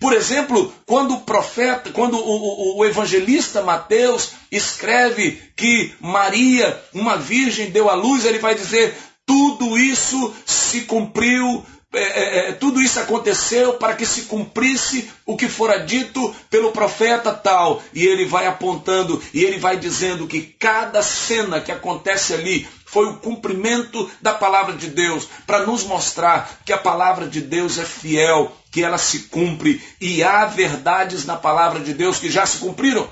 Por 0.00 0.12
exemplo, 0.12 0.74
quando 0.84 1.14
o 1.14 1.20
profeta, 1.20 1.92
quando 1.92 2.16
o, 2.16 2.20
o, 2.20 2.78
o, 2.78 2.84
evangelista 2.84 3.62
Mateus 3.62 4.32
escreve 4.50 5.40
que 5.54 5.94
Maria, 6.00 6.82
uma 6.92 7.18
virgem, 7.18 7.70
deu 7.70 7.88
à 7.88 7.94
luz, 7.94 8.24
ele 8.24 8.40
vai 8.40 8.56
dizer: 8.56 8.96
tudo 9.24 9.78
isso 9.78 10.34
se 10.44 10.82
cumpriu, 10.82 11.64
é, 11.92 11.98
é, 11.98 12.48
é, 12.48 12.52
tudo 12.52 12.80
isso 12.80 13.00
aconteceu 13.00 13.74
para 13.74 13.96
que 13.96 14.06
se 14.06 14.22
cumprisse 14.22 15.10
o 15.26 15.36
que 15.36 15.48
fora 15.48 15.78
dito 15.78 16.34
pelo 16.48 16.70
profeta 16.70 17.32
tal. 17.34 17.82
E 17.92 18.06
ele 18.06 18.24
vai 18.24 18.46
apontando 18.46 19.20
e 19.34 19.42
ele 19.42 19.58
vai 19.58 19.76
dizendo 19.76 20.26
que 20.28 20.40
cada 20.40 21.02
cena 21.02 21.60
que 21.60 21.72
acontece 21.72 22.32
ali 22.32 22.68
foi 22.86 23.06
o 23.06 23.16
cumprimento 23.16 24.08
da 24.20 24.34
palavra 24.34 24.76
de 24.76 24.88
Deus, 24.88 25.28
para 25.46 25.64
nos 25.64 25.84
mostrar 25.84 26.60
que 26.64 26.72
a 26.72 26.78
palavra 26.78 27.26
de 27.28 27.40
Deus 27.40 27.78
é 27.78 27.84
fiel, 27.84 28.52
que 28.70 28.82
ela 28.82 28.98
se 28.98 29.28
cumpre 29.28 29.80
e 30.00 30.24
há 30.24 30.44
verdades 30.46 31.24
na 31.24 31.36
palavra 31.36 31.80
de 31.80 31.94
Deus 31.94 32.18
que 32.18 32.30
já 32.30 32.44
se 32.46 32.58
cumpriram. 32.58 33.08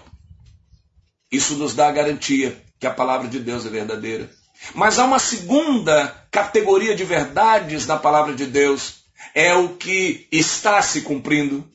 Isso 1.31 1.55
nos 1.55 1.75
dá 1.75 1.89
a 1.89 1.93
garantia 1.93 2.61
que 2.81 2.87
a 2.87 2.93
palavra 2.93 3.29
de 3.29 3.39
Deus 3.39 3.67
é 3.67 3.69
verdadeira. 3.69 4.38
Mas 4.75 4.99
há 4.99 5.05
uma 5.05 5.19
segunda 5.19 6.27
categoria 6.31 6.95
de 6.95 7.05
verdades 7.05 7.87
na 7.87 7.97
palavra 7.97 8.35
de 8.35 8.47
Deus, 8.47 9.05
é 9.35 9.55
o 9.55 9.77
que 9.77 10.27
está 10.31 10.81
se 10.83 11.03
cumprindo. 11.03 11.69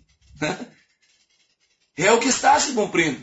É 1.95 2.11
o 2.11 2.19
que 2.19 2.27
está 2.27 2.59
se 2.59 2.73
cumprindo. 2.73 3.21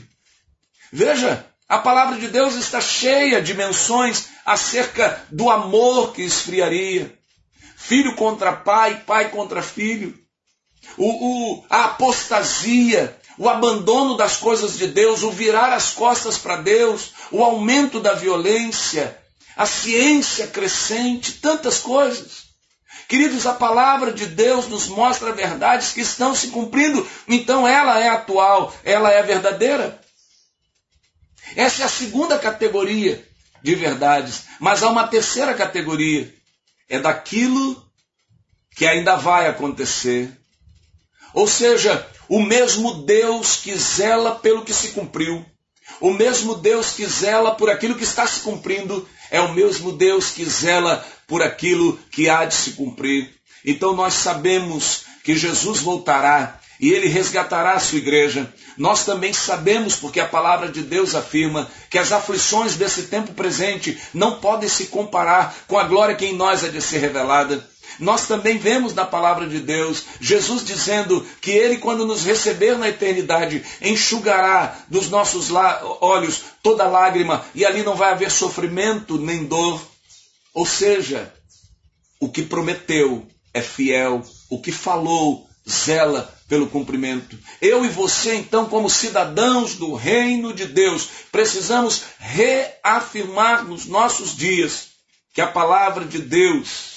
Veja, 0.93 1.45
a 1.69 1.79
palavra 1.79 2.19
de 2.19 2.29
Deus 2.29 2.55
está 2.55 2.81
cheia 2.81 3.43
de 3.43 3.55
menções 3.55 4.29
acerca 4.45 5.25
do 5.31 5.50
amor 5.50 6.12
que 6.12 6.23
esfriaria. 6.23 7.17
Filho 7.76 8.14
contra 8.14 8.52
pai, 8.52 9.02
pai 9.07 9.31
contra 9.31 9.62
filho. 9.62 10.19
O, 10.97 11.07
o, 11.07 11.64
a 11.69 11.87
apostasia, 11.87 13.17
o 13.38 13.49
abandono 13.49 14.17
das 14.17 14.37
coisas 14.37 14.76
de 14.76 14.87
Deus, 14.87 15.23
o 15.23 15.31
virar 15.31 15.73
as 15.73 15.90
costas 15.93 16.38
para 16.38 16.57
Deus, 16.57 17.12
o 17.31 17.43
aumento 17.43 18.00
da 18.00 18.14
violência, 18.14 19.20
a 19.57 19.66
ciência 19.66 20.47
crescente, 20.47 21.35
tantas 21.35 21.78
coisas. 21.78 22.50
Queridos, 23.09 23.47
a 23.47 23.54
palavra 23.54 24.12
de 24.12 24.26
Deus 24.26 24.69
nos 24.69 24.87
mostra 24.88 25.33
verdades 25.33 25.92
que 25.92 26.00
estão 26.00 26.35
se 26.35 26.49
cumprindo, 26.49 27.07
então 27.26 27.66
ela 27.66 27.99
é 27.99 28.09
atual, 28.09 28.73
ela 28.85 29.11
é 29.11 29.23
verdadeira. 29.23 30.00
Essa 31.57 31.83
é 31.83 31.85
a 31.85 31.88
segunda 31.88 32.38
categoria 32.38 33.26
de 33.62 33.75
verdades. 33.75 34.45
Mas 34.59 34.83
há 34.83 34.88
uma 34.88 35.09
terceira 35.09 35.54
categoria. 35.54 36.33
É 36.88 36.99
daquilo 36.99 37.85
que 38.75 38.87
ainda 38.87 39.16
vai 39.16 39.49
acontecer. 39.49 40.30
Ou 41.33 41.47
seja, 41.47 42.07
o 42.28 42.40
mesmo 42.40 43.02
Deus 43.02 43.57
que 43.57 43.76
zela 43.76 44.37
pelo 44.37 44.64
que 44.64 44.75
se 44.75 44.88
cumpriu, 44.88 45.45
o 46.00 46.12
mesmo 46.12 46.54
Deus 46.54 46.92
que 46.92 47.07
zela 47.07 47.54
por 47.54 47.71
aquilo 47.71 47.97
que 47.97 48.04
está 48.04 48.26
se 48.26 48.40
cumprindo, 48.40 49.09
é 49.31 49.41
o 49.41 49.53
mesmo 49.53 49.93
Deus 49.93 50.31
que 50.31 50.45
zela 50.45 51.05
por 51.27 51.43
aquilo 51.43 51.99
que 52.11 52.29
há 52.29 52.45
de 52.45 52.55
se 52.55 52.73
cumprir. 52.73 53.31
Então 53.65 53.95
nós 53.95 54.15
sabemos 54.15 55.03
que 55.23 55.37
Jesus 55.37 55.81
voltará 55.81 56.61
e 56.81 56.91
ele 56.91 57.09
resgatará 57.09 57.75
a 57.75 57.81
sua 57.81 57.99
igreja. 57.99 58.53
Nós 58.77 59.05
também 59.05 59.35
sabemos, 59.35 59.97
porque 59.97 60.19
a 60.19 60.27
palavra 60.27 60.69
de 60.69 60.83
Deus 60.83 61.15
afirma, 61.15 61.71
que 61.91 61.99
as 61.99 62.11
aflições 62.11 62.75
desse 62.77 63.03
tempo 63.03 63.35
presente 63.35 63.99
não 64.15 64.41
podem 64.41 64.69
se 64.69 64.87
comparar 64.87 65.55
com 65.69 65.79
a 65.79 65.85
glória 65.85 66.17
que 66.17 66.25
em 66.25 66.35
nós 66.35 66.65
é 66.65 66.69
de 66.69 66.81
ser 66.81 66.99
revelada. 66.99 67.63
Nós 68.00 68.26
também 68.26 68.59
vemos 68.59 68.95
na 68.95 69.04
palavra 69.04 69.47
de 69.47 69.61
Deus 69.61 70.04
Jesus 70.21 70.64
dizendo 70.64 71.25
que 71.40 71.50
Ele, 71.50 71.76
quando 71.76 72.07
nos 72.07 72.25
receber 72.25 72.76
na 72.78 72.88
eternidade, 72.88 73.62
enxugará 73.80 74.85
dos 74.88 75.11
nossos 75.11 75.50
olhos 76.00 76.42
toda 76.62 76.88
lágrima 76.88 77.45
e 77.54 77.64
ali 77.64 77.83
não 77.83 77.95
vai 77.95 78.11
haver 78.11 78.30
sofrimento 78.30 79.19
nem 79.19 79.45
dor. 79.45 79.80
Ou 80.54 80.66
seja, 80.66 81.33
o 82.19 82.28
que 82.28 82.42
prometeu 82.42 83.26
é 83.52 83.61
fiel, 83.61 84.23
o 84.49 84.61
que 84.61 84.73
falou 84.73 85.49
zela 85.69 86.33
pelo 86.49 86.66
cumprimento. 86.66 87.38
Eu 87.61 87.85
e 87.85 87.88
você, 87.88 88.35
então, 88.35 88.66
como 88.66 88.90
cidadãos 88.90 89.76
do 89.76 89.95
reino 89.95 90.52
de 90.52 90.66
Deus, 90.66 91.09
precisamos 91.30 92.02
reafirmar 92.19 93.64
nos 93.64 93.87
nossos 93.87 94.37
dias 94.37 94.88
que 95.33 95.40
a 95.40 95.47
palavra 95.47 96.04
de 96.04 96.19
Deus 96.19 96.89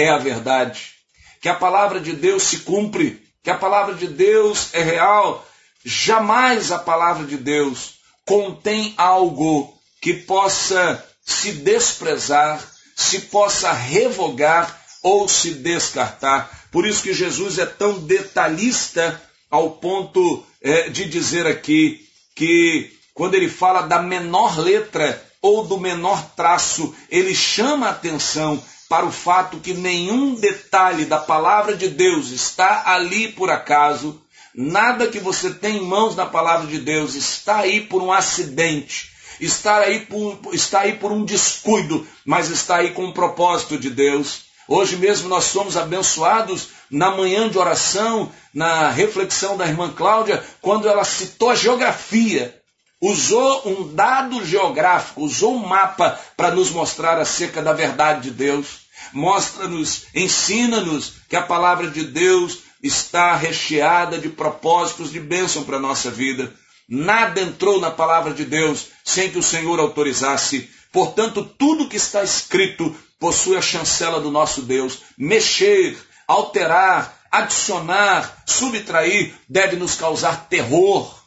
é 0.00 0.10
a 0.10 0.18
verdade, 0.18 0.92
que 1.40 1.48
a 1.48 1.54
palavra 1.54 2.00
de 2.00 2.12
Deus 2.12 2.42
se 2.42 2.60
cumpre, 2.60 3.22
que 3.42 3.50
a 3.50 3.56
palavra 3.56 3.94
de 3.94 4.06
Deus 4.06 4.68
é 4.72 4.82
real. 4.82 5.46
Jamais 5.84 6.70
a 6.70 6.78
palavra 6.78 7.26
de 7.26 7.36
Deus 7.36 7.94
contém 8.26 8.94
algo 8.96 9.72
que 10.00 10.12
possa 10.14 11.04
se 11.24 11.52
desprezar, 11.52 12.62
se 12.94 13.20
possa 13.22 13.72
revogar 13.72 14.78
ou 15.02 15.28
se 15.28 15.54
descartar. 15.54 16.50
Por 16.70 16.86
isso 16.86 17.02
que 17.02 17.14
Jesus 17.14 17.58
é 17.58 17.66
tão 17.66 17.98
detalhista 17.98 19.20
ao 19.50 19.70
ponto 19.70 20.44
é, 20.62 20.88
de 20.90 21.06
dizer 21.06 21.46
aqui 21.46 22.06
que 22.36 22.92
quando 23.14 23.34
ele 23.34 23.48
fala 23.48 23.82
da 23.82 24.00
menor 24.00 24.58
letra 24.58 25.22
ou 25.42 25.64
do 25.64 25.78
menor 25.78 26.22
traço, 26.36 26.94
ele 27.10 27.34
chama 27.34 27.86
a 27.86 27.90
atenção 27.90 28.62
para 28.90 29.06
o 29.06 29.10
fato 29.10 29.56
que 29.58 29.72
nenhum 29.72 30.34
detalhe 30.34 31.06
da 31.06 31.18
palavra 31.18 31.74
de 31.74 31.88
Deus 31.88 32.30
está 32.30 32.82
ali 32.92 33.32
por 33.32 33.50
acaso, 33.50 34.20
Nada 34.52 35.06
que 35.06 35.20
você 35.20 35.50
tem 35.50 35.76
em 35.76 35.84
mãos 35.84 36.16
na 36.16 36.26
palavra 36.26 36.66
de 36.66 36.78
Deus 36.78 37.14
está 37.14 37.58
aí 37.58 37.82
por 37.82 38.02
um 38.02 38.12
acidente, 38.12 39.12
está 39.40 39.78
aí 39.78 40.00
por, 40.00 40.40
está 40.52 40.80
aí 40.80 40.94
por 40.94 41.12
um 41.12 41.24
descuido, 41.24 42.06
mas 42.24 42.50
está 42.50 42.76
aí 42.76 42.90
com 42.90 43.04
um 43.04 43.12
propósito 43.12 43.78
de 43.78 43.88
Deus. 43.88 44.42
Hoje 44.66 44.96
mesmo 44.96 45.28
nós 45.28 45.44
somos 45.44 45.76
abençoados 45.76 46.68
na 46.90 47.12
manhã 47.12 47.48
de 47.48 47.58
oração, 47.58 48.32
na 48.52 48.90
reflexão 48.90 49.56
da 49.56 49.66
irmã 49.66 49.92
Cláudia, 49.92 50.44
quando 50.60 50.88
ela 50.88 51.04
citou 51.04 51.50
a 51.50 51.54
geografia. 51.54 52.59
Usou 53.00 53.66
um 53.66 53.94
dado 53.94 54.44
geográfico, 54.44 55.22
usou 55.22 55.54
um 55.54 55.66
mapa 55.66 56.20
para 56.36 56.54
nos 56.54 56.70
mostrar 56.70 57.18
acerca 57.18 57.62
da 57.62 57.72
verdade 57.72 58.28
de 58.28 58.30
Deus. 58.30 58.80
Mostra-nos, 59.12 60.04
ensina-nos 60.14 61.14
que 61.28 61.34
a 61.34 61.42
palavra 61.42 61.88
de 61.88 62.04
Deus 62.04 62.58
está 62.82 63.34
recheada 63.34 64.18
de 64.18 64.28
propósitos 64.28 65.10
de 65.10 65.18
bênção 65.18 65.64
para 65.64 65.78
a 65.78 65.80
nossa 65.80 66.10
vida. 66.10 66.52
Nada 66.86 67.40
entrou 67.40 67.80
na 67.80 67.90
palavra 67.90 68.34
de 68.34 68.44
Deus 68.44 68.86
sem 69.04 69.30
que 69.30 69.38
o 69.38 69.42
Senhor 69.42 69.78
autorizasse. 69.80 70.68
Portanto, 70.92 71.42
tudo 71.56 71.88
que 71.88 71.96
está 71.96 72.22
escrito 72.22 72.94
possui 73.18 73.56
a 73.56 73.62
chancela 73.62 74.20
do 74.20 74.30
nosso 74.30 74.62
Deus. 74.62 74.98
Mexer, 75.16 75.96
alterar, 76.26 77.18
adicionar, 77.30 78.42
subtrair 78.44 79.32
deve 79.48 79.76
nos 79.76 79.94
causar 79.94 80.48
terror, 80.48 81.19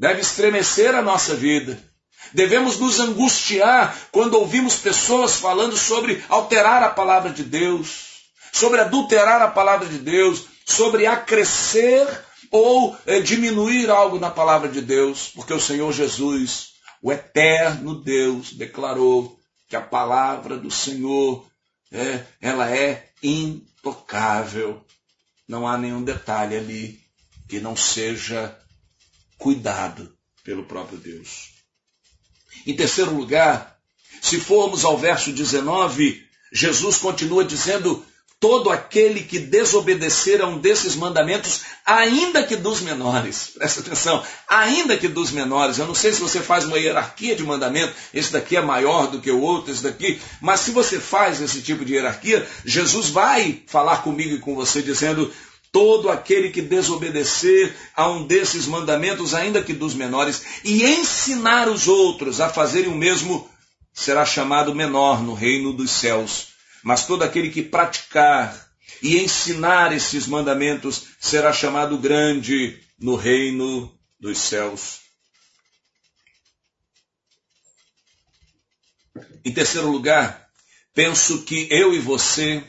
deve 0.00 0.22
estremecer 0.22 0.94
a 0.94 1.02
nossa 1.02 1.34
vida. 1.36 1.78
Devemos 2.32 2.78
nos 2.78 2.98
angustiar 2.98 3.94
quando 4.10 4.34
ouvimos 4.34 4.76
pessoas 4.76 5.36
falando 5.36 5.76
sobre 5.76 6.24
alterar 6.26 6.82
a 6.82 6.88
palavra 6.88 7.30
de 7.30 7.44
Deus, 7.44 8.22
sobre 8.50 8.80
adulterar 8.80 9.42
a 9.42 9.48
palavra 9.48 9.86
de 9.86 9.98
Deus, 9.98 10.44
sobre 10.64 11.06
acrescer 11.06 12.08
ou 12.50 12.96
é, 13.04 13.20
diminuir 13.20 13.90
algo 13.90 14.18
na 14.18 14.30
palavra 14.30 14.70
de 14.70 14.80
Deus, 14.80 15.28
porque 15.34 15.52
o 15.52 15.60
Senhor 15.60 15.92
Jesus, 15.92 16.70
o 17.02 17.12
eterno 17.12 17.94
Deus, 17.94 18.54
declarou 18.54 19.38
que 19.68 19.76
a 19.76 19.82
palavra 19.82 20.56
do 20.56 20.70
Senhor 20.70 21.44
é, 21.92 22.24
ela 22.40 22.70
é 22.70 23.10
intocável. 23.22 24.82
Não 25.46 25.68
há 25.68 25.76
nenhum 25.76 26.02
detalhe 26.02 26.56
ali 26.56 26.98
que 27.46 27.60
não 27.60 27.76
seja 27.76 28.56
cuidado 29.40 30.12
pelo 30.44 30.64
próprio 30.64 30.98
Deus. 30.98 31.48
Em 32.66 32.76
terceiro 32.76 33.12
lugar, 33.12 33.76
se 34.20 34.38
formos 34.38 34.84
ao 34.84 34.98
verso 34.98 35.32
19, 35.32 36.22
Jesus 36.52 36.98
continua 36.98 37.44
dizendo 37.44 38.04
todo 38.38 38.70
aquele 38.70 39.20
que 39.20 39.38
desobedecer 39.38 40.40
a 40.40 40.46
um 40.46 40.58
desses 40.58 40.96
mandamentos, 40.96 41.60
ainda 41.84 42.42
que 42.42 42.56
dos 42.56 42.80
menores. 42.80 43.52
Presta 43.54 43.80
atenção, 43.80 44.22
ainda 44.48 44.96
que 44.96 45.08
dos 45.08 45.30
menores. 45.30 45.78
Eu 45.78 45.86
não 45.86 45.94
sei 45.94 46.12
se 46.12 46.20
você 46.20 46.40
faz 46.40 46.64
uma 46.64 46.78
hierarquia 46.78 47.36
de 47.36 47.42
mandamento, 47.42 47.94
esse 48.14 48.32
daqui 48.32 48.56
é 48.56 48.62
maior 48.62 49.08
do 49.08 49.20
que 49.20 49.30
o 49.30 49.40
outro, 49.40 49.70
esse 49.70 49.82
daqui, 49.82 50.20
mas 50.40 50.60
se 50.60 50.70
você 50.70 50.98
faz 50.98 51.40
esse 51.40 51.60
tipo 51.60 51.84
de 51.84 51.94
hierarquia, 51.94 52.46
Jesus 52.64 53.10
vai 53.10 53.62
falar 53.66 53.98
comigo 53.98 54.34
e 54.34 54.40
com 54.40 54.54
você 54.54 54.80
dizendo: 54.80 55.30
todo 55.72 56.10
aquele 56.10 56.50
que 56.50 56.60
desobedecer 56.60 57.74
a 57.94 58.08
um 58.08 58.26
desses 58.26 58.66
mandamentos, 58.66 59.34
ainda 59.34 59.62
que 59.62 59.72
dos 59.72 59.94
menores, 59.94 60.42
e 60.64 60.84
ensinar 60.84 61.68
os 61.68 61.86
outros 61.86 62.40
a 62.40 62.48
fazerem 62.48 62.90
o 62.90 62.96
mesmo, 62.96 63.48
será 63.92 64.24
chamado 64.24 64.74
menor 64.74 65.22
no 65.22 65.34
reino 65.34 65.72
dos 65.72 65.90
céus. 65.90 66.48
Mas 66.82 67.06
todo 67.06 67.22
aquele 67.22 67.50
que 67.50 67.62
praticar 67.62 68.68
e 69.02 69.18
ensinar 69.18 69.92
esses 69.92 70.26
mandamentos 70.26 71.04
será 71.20 71.52
chamado 71.52 71.98
grande 71.98 72.80
no 72.98 73.14
reino 73.14 73.92
dos 74.18 74.38
céus. 74.38 75.00
Em 79.44 79.52
terceiro 79.52 79.90
lugar, 79.90 80.48
penso 80.94 81.42
que 81.42 81.66
eu 81.70 81.94
e 81.94 81.98
você, 81.98 82.62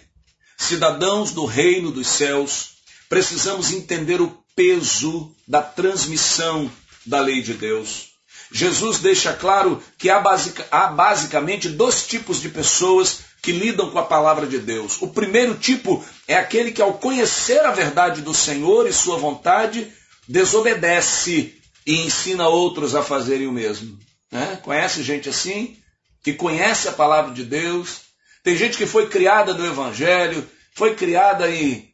cidadãos 0.58 1.32
do 1.32 1.46
reino 1.46 1.92
dos 1.92 2.08
céus, 2.08 2.71
precisamos 3.12 3.74
entender 3.74 4.21
o 4.21 4.41
peso 4.56 5.36
da 5.45 5.62
transmissão 5.62 6.71
da 7.06 7.19
lei 7.19 7.41
de 7.41 7.54
Deus. 7.54 8.12
Jesus 8.50 9.00
deixa 9.00 9.34
claro 9.34 9.84
que 9.97 10.10
há, 10.10 10.17
basic, 10.21 10.63
há 10.71 10.88
basicamente 10.88 11.67
dois 11.67 12.08
tipos 12.08 12.41
de 12.41 12.47
pessoas 12.47 13.19
que 13.41 13.52
lidam 13.52 13.91
com 13.91 14.00
a 14.00 14.06
palavra 14.06 14.47
de 14.47 14.60
Deus. 14.60 15.02
O 15.02 15.10
primeiro 15.10 15.56
tipo 15.56 16.02
é 16.26 16.36
aquele 16.36 16.71
que, 16.71 16.82
ao 16.82 16.93
conhecer 16.93 17.60
a 17.65 17.71
verdade 17.71 18.21
do 18.21 18.34
Senhor 18.34 18.88
e 18.88 18.93
sua 18.93 19.17
vontade, 19.17 19.91
desobedece 20.26 21.54
e 21.86 22.06
ensina 22.06 22.47
outros 22.47 22.95
a 22.95 23.04
fazerem 23.04 23.47
o 23.47 23.52
mesmo. 23.52 24.00
Né? 24.32 24.58
Conhece 24.63 25.04
gente 25.04 25.28
assim? 25.28 25.78
Que 26.24 26.32
conhece 26.32 26.88
a 26.88 26.93
palavra 26.93 27.34
de 27.34 27.43
Deus. 27.43 28.04
Tem 28.41 28.56
gente 28.56 28.78
que 28.78 28.86
foi 28.86 29.10
criada 29.10 29.54
no 29.54 29.65
Evangelho, 29.65 30.50
foi 30.74 30.95
criada 30.95 31.50
em 31.52 31.91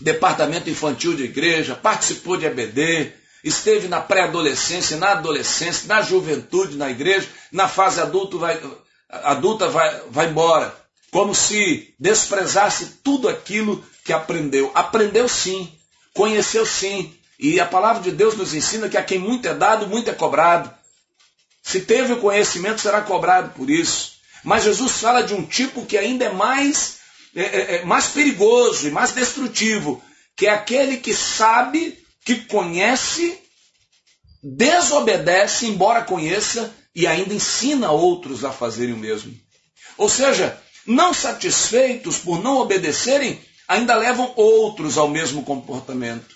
departamento 0.00 0.68
infantil 0.68 1.14
de 1.14 1.24
igreja, 1.24 1.74
participou 1.74 2.36
de 2.36 2.46
EBD, 2.46 3.12
esteve 3.42 3.88
na 3.88 4.00
pré-adolescência, 4.00 4.96
na 4.96 5.12
adolescência, 5.12 5.86
na 5.86 6.02
juventude, 6.02 6.76
na 6.76 6.90
igreja, 6.90 7.28
na 7.52 7.68
fase 7.68 8.00
adulto 8.00 8.38
vai, 8.38 8.60
adulta 9.08 9.68
vai, 9.68 10.02
vai 10.10 10.28
embora. 10.28 10.74
Como 11.10 11.34
se 11.34 11.94
desprezasse 11.98 12.98
tudo 13.04 13.28
aquilo 13.28 13.84
que 14.04 14.12
aprendeu. 14.12 14.72
Aprendeu 14.74 15.28
sim, 15.28 15.70
conheceu 16.12 16.66
sim. 16.66 17.14
E 17.38 17.60
a 17.60 17.66
palavra 17.66 18.02
de 18.02 18.10
Deus 18.10 18.36
nos 18.36 18.54
ensina 18.54 18.88
que 18.88 18.96
a 18.96 19.02
quem 19.02 19.18
muito 19.18 19.46
é 19.46 19.54
dado, 19.54 19.86
muito 19.86 20.10
é 20.10 20.14
cobrado. 20.14 20.72
Se 21.62 21.80
teve 21.80 22.12
o 22.12 22.20
conhecimento, 22.20 22.80
será 22.80 23.00
cobrado 23.00 23.50
por 23.50 23.70
isso. 23.70 24.14
Mas 24.42 24.64
Jesus 24.64 25.00
fala 25.00 25.22
de 25.22 25.34
um 25.34 25.44
tipo 25.44 25.86
que 25.86 25.96
ainda 25.96 26.26
é 26.26 26.32
mais, 26.32 26.98
é, 27.34 27.42
é, 27.42 27.76
é 27.76 27.84
mais 27.84 28.06
perigoso 28.06 28.86
e 28.86 28.90
mais 28.90 29.12
destrutivo, 29.12 30.02
que 30.36 30.46
é 30.46 30.50
aquele 30.50 30.98
que 30.98 31.14
sabe, 31.14 31.98
que 32.24 32.36
conhece, 32.46 33.38
desobedece, 34.42 35.66
embora 35.66 36.04
conheça, 36.04 36.74
e 36.94 37.06
ainda 37.06 37.34
ensina 37.34 37.90
outros 37.90 38.44
a 38.44 38.52
fazerem 38.52 38.94
o 38.94 38.98
mesmo. 38.98 39.34
Ou 39.96 40.08
seja, 40.08 40.60
não 40.86 41.12
satisfeitos 41.12 42.18
por 42.18 42.42
não 42.42 42.58
obedecerem, 42.58 43.40
ainda 43.66 43.96
levam 43.96 44.32
outros 44.36 44.96
ao 44.96 45.08
mesmo 45.08 45.42
comportamento. 45.42 46.34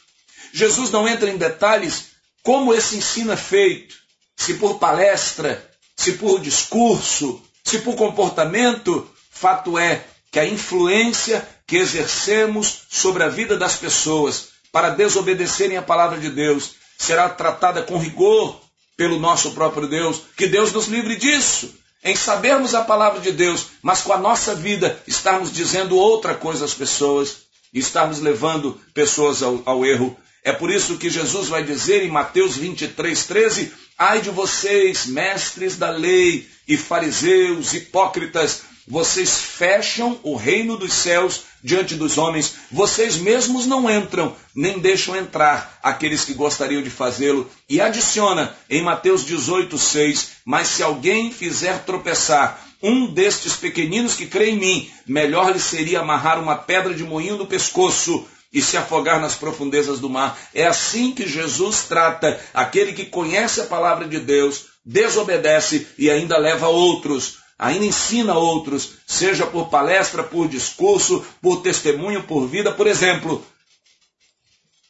Jesus 0.53 0.91
não 0.91 1.07
entra 1.07 1.31
em 1.31 1.37
detalhes 1.37 2.07
como 2.43 2.73
esse 2.73 2.97
ensino 2.97 3.33
é 3.33 3.37
feito, 3.37 3.97
se 4.37 4.55
por 4.55 4.79
palestra, 4.79 5.63
se 5.97 6.13
por 6.13 6.41
discurso, 6.41 7.43
se 7.65 7.81
por 7.81 7.95
comportamento, 7.97 9.09
fato 9.31 9.79
é 9.79 10.05
que 10.31 10.39
a 10.39 10.47
influência 10.47 11.47
que 11.67 11.77
exercemos 11.77 12.83
sobre 12.91 13.23
a 13.23 13.29
vida 13.29 13.57
das 13.57 13.77
pessoas 13.77 14.49
para 14.73 14.91
desobedecerem 14.91 15.77
a 15.77 15.83
palavra 15.83 16.19
de 16.19 16.31
Deus 16.31 16.73
será 16.99 17.29
tratada 17.29 17.83
com 17.83 17.99
rigor 17.99 18.61
pelo 18.97 19.19
nosso 19.19 19.53
próprio 19.53 19.87
Deus. 19.87 20.23
Que 20.37 20.47
Deus 20.47 20.73
nos 20.73 20.89
livre 20.89 21.17
disso, 21.17 21.75
em 22.05 22.17
sabermos 22.17 22.75
a 22.75 22.83
palavra 22.83 23.21
de 23.21 23.33
Deus, 23.33 23.67
mas 23.83 24.03
com 24.03 24.13
a 24.13 24.19
nossa 24.19 24.55
vida 24.55 25.01
estarmos 25.07 25.53
dizendo 25.53 25.97
outra 25.97 26.35
coisa 26.35 26.65
às 26.65 26.75
pessoas 26.75 27.49
estarmos 27.73 28.21
levando 28.21 28.81
pessoas 28.95 29.43
ao, 29.43 29.63
ao 29.65 29.85
erro. 29.85 30.17
É 30.43 30.53
por 30.53 30.71
isso 30.71 30.97
que 30.97 31.11
Jesus 31.11 31.49
vai 31.49 31.63
dizer 31.63 32.05
em 32.05 32.11
Mateus 32.11 32.57
23, 32.57 33.27
13: 33.27 33.73
Ai 33.99 34.21
de 34.21 34.31
vocês, 34.31 35.07
mestres 35.07 35.77
da 35.77 35.91
lei 35.91 36.49
e 36.67 36.77
fariseus, 36.77 37.75
hipócritas, 37.75 38.63
vocês 38.89 39.39
fecham 39.39 40.19
o 40.23 40.35
reino 40.35 40.79
dos 40.79 40.95
céus 40.95 41.43
diante 41.63 41.95
dos 41.95 42.17
homens, 42.17 42.55
vocês 42.73 43.17
mesmos 43.17 43.67
não 43.67 43.91
entram, 43.91 44.35
nem 44.55 44.79
deixam 44.79 45.15
entrar 45.15 45.79
aqueles 45.83 46.25
que 46.25 46.33
gostariam 46.33 46.83
de 46.83 46.89
fazê-lo. 46.89 47.49
E 47.69 47.81
adiciona 47.81 48.57
em 48.71 48.83
Mateus 48.83 49.27
18, 49.27 49.77
6: 49.77 50.31
Mas 50.45 50.69
se 50.69 50.83
alguém 50.83 51.31
fizer 51.31 51.85
tropeçar 51.85 52.67
um 52.83 53.13
destes 53.13 53.57
pequeninos 53.57 54.15
que 54.15 54.27
crê 54.27 54.51
em 54.51 54.59
mim, 54.59 54.91
melhor 55.07 55.53
lhe 55.53 55.61
seria 55.61 56.01
amarrar 56.01 56.41
uma 56.41 56.57
pedra 56.57 56.95
de 56.95 57.05
moinho 57.05 57.37
no 57.37 57.47
pescoço 57.47 58.27
e 58.51 58.63
se 58.63 58.79
afogar 58.79 59.21
nas 59.21 59.35
profundezas 59.35 60.01
do 60.01 60.09
mar. 60.09 60.39
É 60.55 60.67
assim 60.67 61.13
que 61.13 61.29
Jesus 61.29 61.83
trata 61.83 62.41
aquele 62.55 62.95
que 62.95 63.05
conhece 63.05 63.61
a 63.61 63.67
palavra 63.67 64.09
de 64.09 64.19
Deus, 64.19 64.67
desobedece 64.83 65.87
e 65.99 66.11
ainda 66.11 66.39
leva 66.39 66.69
outros 66.69 67.37
ainda 67.59 67.85
ensina 67.85 68.35
outros, 68.35 68.93
seja 69.07 69.47
por 69.47 69.69
palestra, 69.69 70.23
por 70.23 70.49
discurso, 70.49 71.25
por 71.43 71.61
testemunho, 71.61 72.23
por 72.23 72.47
vida, 72.47 72.71
por 72.71 72.87
exemplo, 72.87 73.45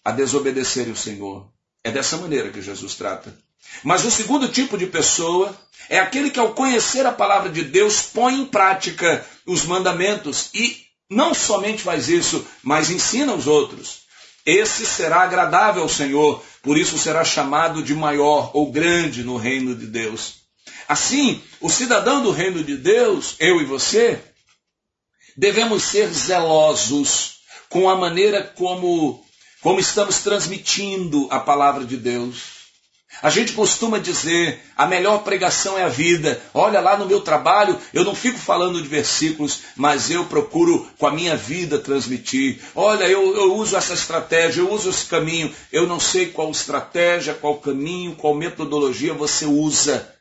a 0.04 0.12
desobedecerem 0.12 0.92
o 0.92 0.96
Senhor. 0.96 1.48
É 1.82 1.90
dessa 1.90 2.18
maneira 2.18 2.50
que 2.50 2.60
Jesus 2.60 2.94
trata. 2.94 3.34
Mas 3.82 4.04
o 4.04 4.10
segundo 4.10 4.48
tipo 4.48 4.76
de 4.76 4.86
pessoa 4.86 5.56
é 5.88 5.98
aquele 5.98 6.30
que, 6.30 6.40
ao 6.40 6.54
conhecer 6.54 7.06
a 7.06 7.12
palavra 7.12 7.50
de 7.50 7.62
Deus, 7.62 8.02
põe 8.02 8.34
em 8.34 8.44
prática 8.44 9.24
os 9.46 9.64
mandamentos 9.64 10.50
e 10.54 10.84
não 11.08 11.32
somente 11.32 11.82
faz 11.82 12.08
isso, 12.08 12.46
mas 12.62 12.90
ensina 12.90 13.32
os 13.32 13.46
outros. 13.46 14.06
esse 14.44 14.86
será 14.86 15.22
agradável 15.22 15.82
ao 15.82 15.88
Senhor, 15.88 16.42
por 16.62 16.78
isso 16.78 16.96
será 16.96 17.22
chamado 17.22 17.82
de 17.82 17.94
maior 17.94 18.50
ou 18.54 18.72
grande 18.72 19.22
no 19.22 19.36
reino 19.36 19.74
de 19.74 19.86
Deus. 19.86 20.37
Assim, 20.88 21.40
o 21.60 21.68
cidadão 21.68 22.22
do 22.22 22.30
reino 22.30 22.62
de 22.64 22.76
Deus, 22.76 23.34
eu 23.38 23.60
e 23.60 23.64
você, 23.64 24.20
devemos 25.36 25.84
ser 25.84 26.08
zelosos 26.08 27.38
com 27.68 27.88
a 27.88 27.94
maneira 27.94 28.42
como, 28.42 29.24
como 29.60 29.78
estamos 29.78 30.18
transmitindo 30.18 31.28
a 31.30 31.38
palavra 31.38 31.84
de 31.84 31.96
Deus. 31.96 32.58
A 33.20 33.30
gente 33.30 33.52
costuma 33.52 33.98
dizer, 33.98 34.62
a 34.76 34.86
melhor 34.86 35.24
pregação 35.24 35.76
é 35.76 35.82
a 35.82 35.88
vida. 35.88 36.40
Olha 36.54 36.80
lá 36.80 36.96
no 36.96 37.06
meu 37.06 37.20
trabalho, 37.20 37.78
eu 37.92 38.04
não 38.04 38.14
fico 38.14 38.38
falando 38.38 38.80
de 38.80 38.86
versículos, 38.86 39.60
mas 39.74 40.08
eu 40.08 40.26
procuro 40.26 40.88
com 40.98 41.06
a 41.06 41.10
minha 41.10 41.36
vida 41.36 41.78
transmitir. 41.78 42.60
Olha, 42.76 43.04
eu, 43.04 43.34
eu 43.34 43.56
uso 43.56 43.76
essa 43.76 43.94
estratégia, 43.94 44.60
eu 44.60 44.72
uso 44.72 44.90
esse 44.90 45.06
caminho. 45.06 45.52
Eu 45.72 45.86
não 45.86 45.98
sei 45.98 46.26
qual 46.26 46.50
estratégia, 46.50 47.34
qual 47.34 47.56
caminho, 47.56 48.14
qual 48.14 48.34
metodologia 48.34 49.12
você 49.12 49.46
usa 49.46 50.17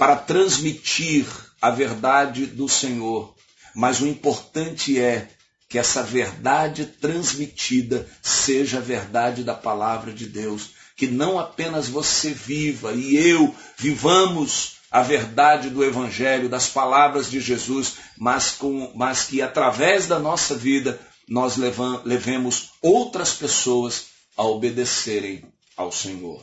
para 0.00 0.16
transmitir 0.16 1.26
a 1.60 1.68
verdade 1.68 2.46
do 2.46 2.66
Senhor. 2.66 3.34
Mas 3.74 4.00
o 4.00 4.06
importante 4.06 4.98
é 4.98 5.28
que 5.68 5.78
essa 5.78 6.02
verdade 6.02 6.86
transmitida 6.86 8.08
seja 8.22 8.78
a 8.78 8.80
verdade 8.80 9.44
da 9.44 9.52
palavra 9.52 10.10
de 10.10 10.24
Deus 10.24 10.70
que 10.96 11.06
não 11.06 11.38
apenas 11.38 11.86
você 11.86 12.30
viva 12.30 12.94
e 12.94 13.14
eu 13.14 13.54
vivamos 13.76 14.76
a 14.90 15.02
verdade 15.02 15.68
do 15.68 15.84
Evangelho, 15.84 16.48
das 16.48 16.66
palavras 16.66 17.30
de 17.30 17.38
Jesus, 17.38 17.96
mas, 18.16 18.52
com, 18.52 18.90
mas 18.96 19.24
que 19.24 19.42
através 19.42 20.06
da 20.06 20.18
nossa 20.18 20.54
vida 20.54 20.98
nós 21.28 21.58
levam, 21.58 22.00
levemos 22.06 22.70
outras 22.80 23.34
pessoas 23.34 24.06
a 24.34 24.44
obedecerem 24.44 25.44
ao 25.76 25.92
Senhor. 25.92 26.42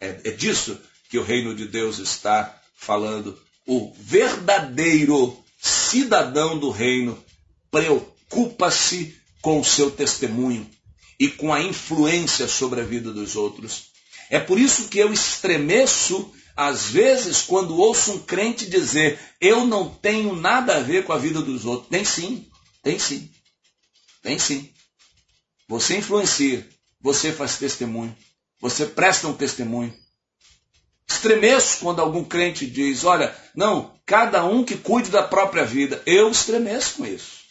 É, 0.00 0.20
é 0.24 0.30
disso 0.30 0.80
que 1.10 1.18
o 1.18 1.22
reino 1.22 1.54
de 1.54 1.68
Deus 1.68 1.98
está 1.98 2.63
falando. 2.74 3.38
O 3.66 3.92
verdadeiro 3.98 5.36
cidadão 5.60 6.58
do 6.58 6.70
reino 6.70 7.22
preocupa-se 7.70 9.16
com 9.40 9.60
o 9.60 9.64
seu 9.64 9.90
testemunho 9.90 10.68
e 11.18 11.28
com 11.28 11.52
a 11.52 11.62
influência 11.62 12.46
sobre 12.48 12.80
a 12.80 12.84
vida 12.84 13.12
dos 13.12 13.36
outros. 13.36 13.90
É 14.30 14.38
por 14.38 14.58
isso 14.58 14.88
que 14.88 14.98
eu 14.98 15.12
estremeço 15.12 16.32
às 16.56 16.86
vezes 16.86 17.42
quando 17.42 17.76
ouço 17.76 18.12
um 18.12 18.18
crente 18.18 18.66
dizer: 18.66 19.18
Eu 19.40 19.66
não 19.66 19.88
tenho 19.88 20.34
nada 20.34 20.76
a 20.76 20.80
ver 20.80 21.04
com 21.04 21.12
a 21.12 21.18
vida 21.18 21.42
dos 21.42 21.64
outros. 21.64 21.88
Tem 21.88 22.04
sim, 22.04 22.48
tem 22.82 22.98
sim, 22.98 23.30
tem 24.22 24.38
sim. 24.38 24.70
Você 25.68 25.96
influencia, 25.96 26.68
você 27.00 27.32
faz 27.32 27.58
testemunho, 27.58 28.16
você 28.60 28.86
presta 28.86 29.28
um 29.28 29.34
testemunho. 29.34 29.94
Estremeço 31.24 31.78
quando 31.80 32.00
algum 32.00 32.22
crente 32.22 32.66
diz: 32.66 33.02
Olha, 33.02 33.34
não, 33.54 33.94
cada 34.04 34.44
um 34.44 34.62
que 34.62 34.76
cuide 34.76 35.10
da 35.10 35.22
própria 35.22 35.64
vida. 35.64 36.02
Eu 36.04 36.30
estremeço 36.30 36.96
com 36.98 37.06
isso. 37.06 37.44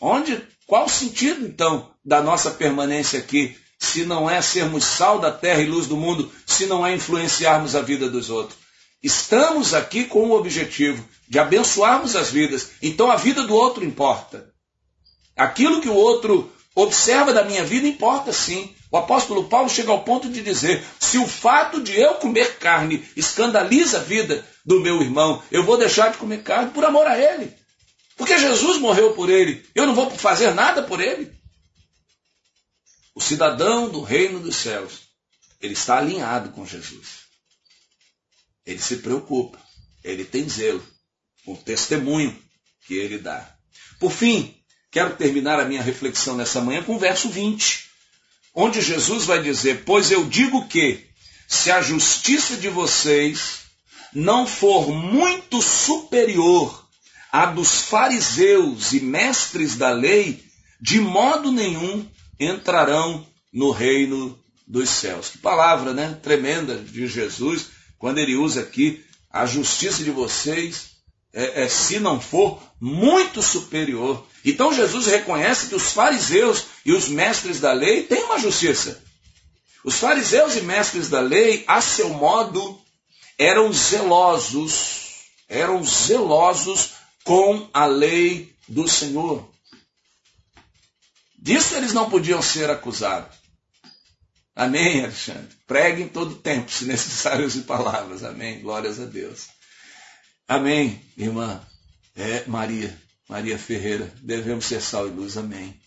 Onde, 0.00 0.42
qual 0.66 0.86
o 0.86 0.88
sentido 0.88 1.46
então 1.46 1.88
da 2.04 2.20
nossa 2.20 2.50
permanência 2.50 3.20
aqui 3.20 3.56
se 3.78 4.04
não 4.04 4.28
é 4.28 4.42
sermos 4.42 4.84
sal 4.84 5.20
da 5.20 5.30
terra 5.30 5.62
e 5.62 5.66
luz 5.66 5.86
do 5.86 5.96
mundo, 5.96 6.30
se 6.44 6.66
não 6.66 6.84
é 6.84 6.94
influenciarmos 6.94 7.76
a 7.76 7.80
vida 7.80 8.10
dos 8.10 8.28
outros. 8.28 8.58
Estamos 9.00 9.72
aqui 9.72 10.04
com 10.04 10.28
o 10.28 10.36
objetivo 10.36 11.08
de 11.28 11.38
abençoarmos 11.38 12.16
as 12.16 12.30
vidas, 12.30 12.72
então 12.82 13.10
a 13.10 13.16
vida 13.16 13.44
do 13.44 13.54
outro 13.54 13.84
importa. 13.84 14.52
Aquilo 15.36 15.80
que 15.80 15.88
o 15.88 15.94
outro 15.94 16.52
observa 16.74 17.32
da 17.32 17.44
minha 17.44 17.64
vida 17.64 17.86
importa 17.86 18.32
sim. 18.32 18.74
O 18.90 18.96
apóstolo 18.96 19.48
Paulo 19.48 19.68
chega 19.68 19.90
ao 19.90 20.04
ponto 20.04 20.28
de 20.28 20.42
dizer: 20.42 20.84
se 20.98 21.18
o 21.18 21.26
fato 21.26 21.82
de 21.82 21.98
eu 21.98 22.14
comer 22.14 22.58
carne 22.58 23.08
escandaliza 23.16 23.98
a 23.98 24.02
vida 24.02 24.46
do 24.64 24.80
meu 24.80 25.00
irmão, 25.00 25.42
eu 25.50 25.64
vou 25.64 25.76
deixar 25.76 26.10
de 26.10 26.18
comer 26.18 26.42
carne 26.42 26.70
por 26.70 26.84
amor 26.84 27.06
a 27.06 27.18
ele. 27.18 27.54
Porque 28.16 28.38
Jesus 28.38 28.78
morreu 28.78 29.14
por 29.14 29.30
ele, 29.30 29.66
eu 29.74 29.86
não 29.86 29.94
vou 29.94 30.10
fazer 30.10 30.52
nada 30.52 30.82
por 30.82 31.00
ele. 31.00 31.32
O 33.14 33.20
cidadão 33.20 33.88
do 33.88 34.02
reino 34.02 34.40
dos 34.40 34.56
céus, 34.56 35.08
ele 35.60 35.72
está 35.72 35.98
alinhado 35.98 36.50
com 36.50 36.66
Jesus. 36.66 37.20
Ele 38.64 38.78
se 38.78 38.98
preocupa, 38.98 39.58
ele 40.04 40.24
tem 40.24 40.48
zelo 40.48 40.86
o 41.46 41.56
testemunho 41.56 42.36
que 42.86 42.94
ele 42.94 43.18
dá. 43.18 43.56
Por 43.98 44.12
fim, 44.12 44.59
quero 44.90 45.16
terminar 45.16 45.60
a 45.60 45.64
minha 45.64 45.82
reflexão 45.82 46.36
nessa 46.36 46.60
manhã 46.60 46.82
com 46.82 46.96
o 46.96 46.98
verso 46.98 47.28
20, 47.28 47.86
onde 48.54 48.80
Jesus 48.80 49.24
vai 49.24 49.42
dizer: 49.42 49.84
Pois 49.84 50.10
eu 50.10 50.24
digo 50.26 50.66
que, 50.66 51.06
se 51.46 51.70
a 51.70 51.80
justiça 51.80 52.56
de 52.56 52.68
vocês 52.68 53.60
não 54.12 54.46
for 54.46 54.92
muito 54.92 55.62
superior 55.62 56.86
à 57.32 57.46
dos 57.46 57.82
fariseus 57.82 58.92
e 58.92 59.00
mestres 59.00 59.76
da 59.76 59.90
lei, 59.90 60.44
de 60.80 61.00
modo 61.00 61.52
nenhum 61.52 62.06
entrarão 62.38 63.26
no 63.52 63.70
reino 63.70 64.38
dos 64.66 64.88
céus. 64.88 65.30
Que 65.30 65.38
palavra, 65.38 65.92
né? 65.92 66.18
Tremenda 66.22 66.76
de 66.76 67.06
Jesus, 67.06 67.66
quando 67.98 68.18
ele 68.18 68.36
usa 68.36 68.62
aqui 68.62 69.04
a 69.30 69.46
justiça 69.46 70.02
de 70.02 70.10
vocês, 70.10 70.90
é, 71.32 71.62
é, 71.62 71.68
se 71.68 72.00
não 72.00 72.20
for 72.20 72.60
muito 72.80 73.42
superior. 73.42 74.26
Então 74.44 74.72
Jesus 74.72 75.06
reconhece 75.06 75.68
que 75.68 75.74
os 75.74 75.92
fariseus 75.92 76.64
e 76.84 76.92
os 76.92 77.08
mestres 77.08 77.60
da 77.60 77.72
lei 77.72 78.04
têm 78.04 78.24
uma 78.24 78.38
justiça. 78.38 79.02
Os 79.84 79.96
fariseus 79.96 80.56
e 80.56 80.62
mestres 80.62 81.08
da 81.08 81.20
lei, 81.20 81.64
a 81.66 81.80
seu 81.80 82.10
modo, 82.10 82.78
eram 83.38 83.72
zelosos, 83.72 85.24
eram 85.48 85.82
zelosos 85.82 86.90
com 87.24 87.68
a 87.72 87.86
lei 87.86 88.54
do 88.68 88.86
Senhor. 88.86 89.48
Disso 91.38 91.74
eles 91.74 91.94
não 91.94 92.10
podiam 92.10 92.42
ser 92.42 92.68
acusados. 92.68 93.40
Amém, 94.54 95.02
Alexandre? 95.02 95.56
Pregue 95.66 96.02
em 96.02 96.08
todo 96.08 96.34
tempo, 96.34 96.70
se 96.70 96.84
necessário 96.84 97.46
use 97.46 97.62
palavras. 97.62 98.22
Amém. 98.22 98.60
Glórias 98.60 99.00
a 99.00 99.06
Deus. 99.06 99.46
Amém, 100.50 101.00
irmã. 101.16 101.64
É 102.16 102.42
Maria, 102.48 103.00
Maria 103.28 103.56
Ferreira. 103.56 104.12
Devemos 104.20 104.64
ser 104.64 104.82
sal 104.82 105.06
e 105.06 105.10
luz. 105.12 105.36
Amém. 105.36 105.80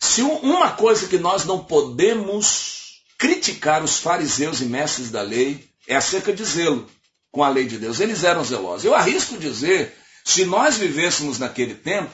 Se 0.00 0.22
uma 0.22 0.72
coisa 0.72 1.06
que 1.06 1.18
nós 1.18 1.44
não 1.44 1.62
podemos 1.62 3.00
criticar 3.16 3.84
os 3.84 3.98
fariseus 3.98 4.60
e 4.60 4.64
mestres 4.64 5.08
da 5.08 5.22
lei 5.22 5.70
é 5.86 5.94
acerca 5.94 6.32
de 6.32 6.44
zelo 6.44 6.90
com 7.30 7.44
a 7.44 7.48
lei 7.48 7.64
de 7.64 7.78
Deus. 7.78 8.00
Eles 8.00 8.24
eram 8.24 8.42
zelosos. 8.42 8.84
Eu 8.84 8.92
arrisco 8.92 9.38
dizer, 9.38 9.96
se 10.24 10.44
nós 10.44 10.78
vivêssemos 10.78 11.38
naquele 11.38 11.76
tempo, 11.76 12.10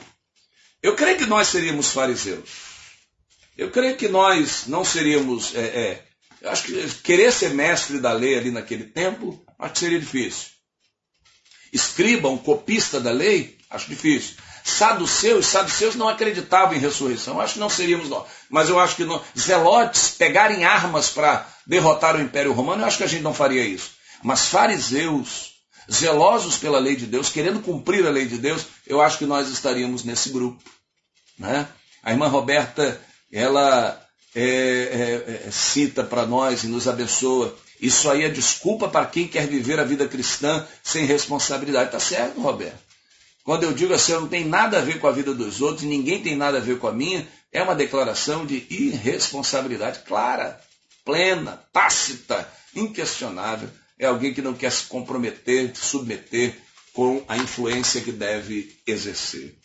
eu 0.79 0.95
creio 0.95 1.17
que 1.17 1.25
nós 1.25 1.47
seríamos 1.47 1.89
fariseus. 1.89 2.47
Eu 3.57 3.71
creio 3.71 3.97
que 3.97 4.07
nós 4.07 4.67
não 4.67 4.85
seríamos. 4.85 5.55
É, 5.55 5.61
é, 5.61 6.03
acho 6.49 6.63
que 6.63 6.87
querer 7.03 7.31
ser 7.31 7.53
mestre 7.53 7.99
da 7.99 8.11
lei 8.11 8.37
ali 8.37 8.51
naquele 8.51 8.85
tempo, 8.85 9.43
acho 9.59 9.73
que 9.73 9.79
seria 9.79 9.99
difícil. 9.99 10.49
Escriba, 11.71 12.29
um 12.29 12.37
copista 12.37 12.99
da 12.99 13.11
lei, 13.11 13.57
acho 13.69 13.89
difícil. 13.89 14.35
Saduceus, 14.63 15.45
saduceus 15.45 15.95
não 15.95 16.07
acreditavam 16.07 16.73
em 16.73 16.79
ressurreição, 16.79 17.39
acho 17.39 17.53
que 17.53 17.59
não 17.59 17.69
seríamos 17.69 18.09
nós. 18.09 18.27
Mas 18.49 18.69
eu 18.69 18.79
acho 18.79 18.95
que 18.95 19.05
não, 19.05 19.21
zelotes 19.37 20.09
pegarem 20.17 20.65
armas 20.65 21.09
para 21.09 21.47
derrotar 21.67 22.15
o 22.15 22.21
Império 22.21 22.53
Romano, 22.53 22.81
eu 22.81 22.87
acho 22.87 22.97
que 22.97 23.03
a 23.03 23.07
gente 23.07 23.21
não 23.21 23.33
faria 23.33 23.63
isso. 23.63 23.91
Mas 24.23 24.47
fariseus, 24.47 25.51
zelosos 25.91 26.57
pela 26.57 26.79
lei 26.79 26.95
de 26.95 27.05
Deus, 27.05 27.29
querendo 27.29 27.61
cumprir 27.61 28.05
a 28.07 28.09
lei 28.09 28.25
de 28.25 28.37
Deus, 28.37 28.65
eu 28.87 29.01
acho 29.01 29.17
que 29.17 29.25
nós 29.25 29.49
estaríamos 29.49 30.03
nesse 30.03 30.29
grupo. 30.29 30.61
Né? 31.37 31.67
A 32.01 32.11
irmã 32.11 32.27
Roberta, 32.27 32.99
ela 33.31 34.04
é, 34.35 34.41
é, 34.41 35.47
é, 35.47 35.51
cita 35.51 36.03
para 36.03 36.25
nós 36.25 36.63
e 36.63 36.67
nos 36.67 36.87
abençoa. 36.87 37.55
Isso 37.79 38.09
aí 38.09 38.23
é 38.23 38.29
desculpa 38.29 38.89
para 38.89 39.05
quem 39.05 39.27
quer 39.27 39.47
viver 39.47 39.79
a 39.79 39.85
vida 39.85 40.07
cristã 40.07 40.67
sem 40.83 41.05
responsabilidade. 41.05 41.85
Está 41.85 41.99
certo, 41.99 42.41
Roberto? 42.41 42.83
Quando 43.45 43.63
eu 43.63 43.73
digo 43.73 43.93
assim, 43.93 44.11
eu 44.11 44.21
não 44.21 44.27
tem 44.27 44.43
nada 44.43 44.79
a 44.79 44.81
ver 44.81 44.99
com 44.99 45.07
a 45.07 45.11
vida 45.11 45.33
dos 45.33 45.61
outros, 45.61 45.83
ninguém 45.83 46.21
tem 46.21 46.35
nada 46.35 46.57
a 46.57 46.61
ver 46.61 46.79
com 46.79 46.87
a 46.87 46.91
minha, 46.91 47.27
é 47.51 47.61
uma 47.61 47.75
declaração 47.75 48.45
de 48.45 48.65
irresponsabilidade 48.69 49.99
clara, 49.99 50.59
plena, 51.05 51.61
tácita, 51.71 52.47
inquestionável. 52.75 53.69
É 53.97 54.07
alguém 54.07 54.33
que 54.33 54.41
não 54.41 54.53
quer 54.53 54.71
se 54.71 54.85
comprometer, 54.85 55.73
se 55.75 55.85
submeter 55.85 56.55
com 56.91 57.23
a 57.27 57.37
influência 57.37 58.01
que 58.01 58.11
deve 58.11 58.75
exercer. 58.85 59.55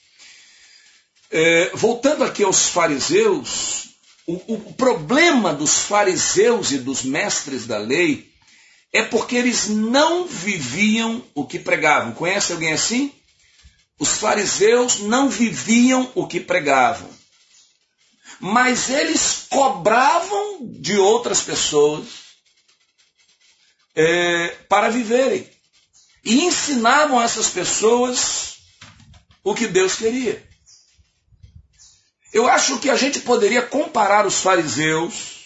É, 1.31 1.71
voltando 1.75 2.23
aqui 2.23 2.45
aos 2.45 2.69
fariseus, 2.69 3.90
o, 4.27 4.55
o 4.55 4.75
problema 4.75 5.53
dos 5.53 5.79
fariseus 5.81 6.71
e 6.73 6.79
dos 6.79 7.03
mestres 7.03 7.67
da 7.67 7.79
lei 7.79 8.31
é 8.93 9.03
porque 9.03 9.37
eles 9.37 9.69
não 9.69 10.27
viviam 10.27 11.25
o 11.35 11.47
que 11.47 11.59
pregavam. 11.59 12.13
Conhece 12.13 12.53
alguém 12.53 12.73
assim? 12.73 13.13
Os 13.99 14.19
fariseus 14.19 15.01
não 15.01 15.29
viviam 15.29 16.11
o 16.15 16.27
que 16.27 16.41
pregavam. 16.41 17.11
mas 18.41 18.89
eles 18.89 19.47
cobravam 19.51 20.61
de 20.63 20.97
outras 20.97 21.43
pessoas 21.43 22.07
é, 23.95 24.49
para 24.69 24.89
viverem. 24.89 25.49
E 26.25 26.45
ensinavam 26.45 27.21
essas 27.21 27.51
pessoas 27.51 28.57
o 29.45 29.55
que 29.55 29.67
Deus 29.67 29.97
queria. 29.97 30.50
Eu 32.33 32.49
acho 32.49 32.79
que 32.79 32.89
a 32.89 32.97
gente 32.97 33.21
poderia 33.21 33.63
comparar 33.63 34.27
os 34.27 34.41
fariseus 34.41 35.41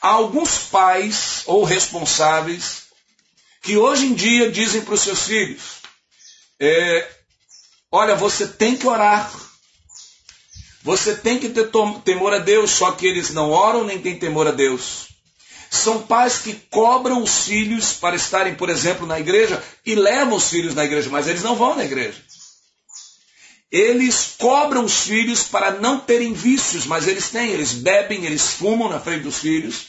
a 0.00 0.08
alguns 0.08 0.58
pais 0.58 1.42
ou 1.46 1.64
responsáveis 1.64 2.88
que 3.62 3.76
hoje 3.76 4.06
em 4.06 4.14
dia 4.14 4.50
dizem 4.50 4.82
para 4.82 4.94
os 4.94 5.00
seus 5.00 5.24
filhos: 5.24 5.62
é, 6.60 7.10
olha, 7.90 8.14
você 8.14 8.46
tem 8.46 8.76
que 8.76 8.86
orar, 8.86 9.32
você 10.82 11.14
tem 11.14 11.38
que 11.38 11.48
ter 11.48 11.70
temor 12.04 12.34
a 12.34 12.38
Deus, 12.38 12.70
só 12.70 12.92
que 12.92 13.06
eles 13.06 13.30
não 13.30 13.50
oram 13.50 13.84
nem 13.84 14.00
têm 14.00 14.18
temor 14.18 14.46
a 14.46 14.52
Deus. 14.52 15.08
São 15.70 16.02
pais 16.02 16.38
que 16.38 16.54
cobram 16.70 17.22
os 17.22 17.44
filhos 17.44 17.92
para 17.92 18.16
estarem, 18.16 18.54
por 18.54 18.70
exemplo, 18.70 19.06
na 19.06 19.20
igreja 19.20 19.62
e 19.84 19.94
levam 19.94 20.36
os 20.36 20.48
filhos 20.48 20.74
na 20.74 20.84
igreja, 20.84 21.10
mas 21.10 21.28
eles 21.28 21.42
não 21.42 21.56
vão 21.56 21.76
na 21.76 21.84
igreja. 21.84 22.22
Eles 23.70 24.34
cobram 24.38 24.84
os 24.84 25.00
filhos 25.00 25.42
para 25.42 25.72
não 25.72 26.00
terem 26.00 26.32
vícios, 26.32 26.86
mas 26.86 27.06
eles 27.06 27.28
têm. 27.30 27.50
Eles 27.50 27.72
bebem, 27.72 28.24
eles 28.24 28.52
fumam 28.52 28.88
na 28.88 28.98
frente 28.98 29.24
dos 29.24 29.38
filhos. 29.38 29.88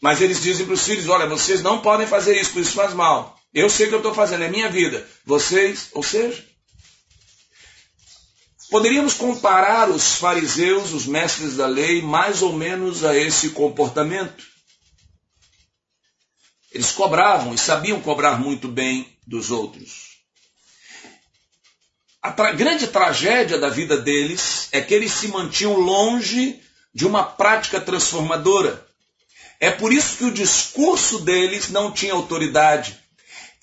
Mas 0.00 0.20
eles 0.20 0.42
dizem 0.42 0.66
para 0.66 0.74
os 0.74 0.84
filhos: 0.84 1.08
olha, 1.08 1.26
vocês 1.26 1.62
não 1.62 1.80
podem 1.80 2.06
fazer 2.06 2.38
isso, 2.40 2.58
isso 2.58 2.72
faz 2.72 2.92
mal. 2.92 3.38
Eu 3.54 3.70
sei 3.70 3.86
o 3.86 3.88
que 3.88 3.94
eu 3.94 4.00
estou 4.00 4.12
fazendo, 4.14 4.42
é 4.42 4.48
minha 4.48 4.68
vida. 4.68 5.08
Vocês, 5.24 5.90
ou 5.92 6.02
seja, 6.02 6.44
poderíamos 8.68 9.14
comparar 9.14 9.88
os 9.88 10.16
fariseus, 10.16 10.92
os 10.92 11.06
mestres 11.06 11.56
da 11.56 11.68
lei, 11.68 12.02
mais 12.02 12.42
ou 12.42 12.52
menos 12.52 13.04
a 13.04 13.16
esse 13.16 13.50
comportamento. 13.50 14.44
Eles 16.72 16.90
cobravam 16.90 17.54
e 17.54 17.58
sabiam 17.58 18.00
cobrar 18.00 18.40
muito 18.40 18.66
bem 18.66 19.16
dos 19.24 19.52
outros. 19.52 20.13
A 22.24 22.32
tra 22.32 22.52
grande 22.52 22.86
tragédia 22.86 23.58
da 23.58 23.68
vida 23.68 23.98
deles 23.98 24.68
é 24.72 24.80
que 24.80 24.94
eles 24.94 25.12
se 25.12 25.28
mantinham 25.28 25.78
longe 25.78 26.58
de 26.94 27.06
uma 27.06 27.22
prática 27.22 27.78
transformadora. 27.78 28.82
É 29.60 29.70
por 29.70 29.92
isso 29.92 30.16
que 30.16 30.24
o 30.24 30.32
discurso 30.32 31.18
deles 31.18 31.68
não 31.68 31.92
tinha 31.92 32.14
autoridade. 32.14 32.98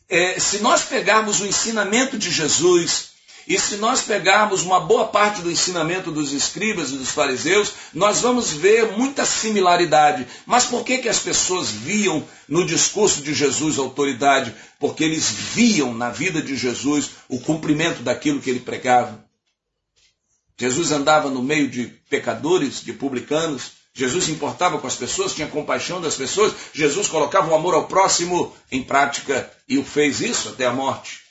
É, 0.08 0.39
se 0.39 0.60
nós 0.60 0.84
pegarmos 0.84 1.41
o 1.41 1.47
ensinamento 1.47 2.19
de 2.19 2.30
Jesus, 2.30 3.11
e 3.52 3.60
se 3.60 3.76
nós 3.76 4.02
pegarmos 4.02 4.62
uma 4.62 4.80
boa 4.80 5.10
parte 5.10 5.42
do 5.42 5.52
ensinamento 5.52 6.10
dos 6.10 6.32
escribas 6.32 6.92
e 6.92 6.96
dos 6.96 7.12
fariseus, 7.12 7.74
nós 7.94 8.22
vamos 8.22 8.50
ver 8.50 8.94
muita 8.94 9.26
similaridade. 9.26 10.26
Mas 10.46 10.64
por 10.64 10.86
que, 10.86 11.00
que 11.00 11.10
as 11.10 11.20
pessoas 11.20 11.70
viam 11.70 12.26
no 12.48 12.66
discurso 12.66 13.22
de 13.22 13.34
Jesus 13.34 13.78
autoridade? 13.78 14.56
Porque 14.80 15.04
eles 15.04 15.30
viam 15.30 15.94
na 15.94 16.10
vida 16.10 16.42
de 16.42 16.56
Jesus 16.56 17.10
o 17.28 17.42
cumprimento 17.42 18.02
daquilo 18.02 18.40
que 18.40 18.50
ele 18.50 18.62
pregava. 18.62 19.22
Jesus 20.58 20.94
andava 20.94 21.30
no 21.30 21.44
meio 21.44 21.68
de 21.70 21.88
pecadores, 22.10 22.82
de 22.82 22.94
publicanos. 22.94 23.74
Jesus 23.94 24.24
se 24.24 24.32
importava 24.32 24.78
com 24.78 24.88
as 24.88 24.96
pessoas, 24.96 25.36
tinha 25.36 25.50
compaixão 25.50 26.00
das 26.00 26.16
pessoas. 26.16 26.54
Jesus 26.72 27.10
colocava 27.10 27.52
o 27.52 27.56
amor 27.56 27.74
ao 27.74 27.90
próximo 27.90 28.56
em 28.72 28.82
prática 28.82 29.52
e 29.68 29.78
o 29.78 29.84
fez 29.84 30.22
isso 30.22 30.48
até 30.48 30.66
a 30.66 30.72
morte. 30.72 31.31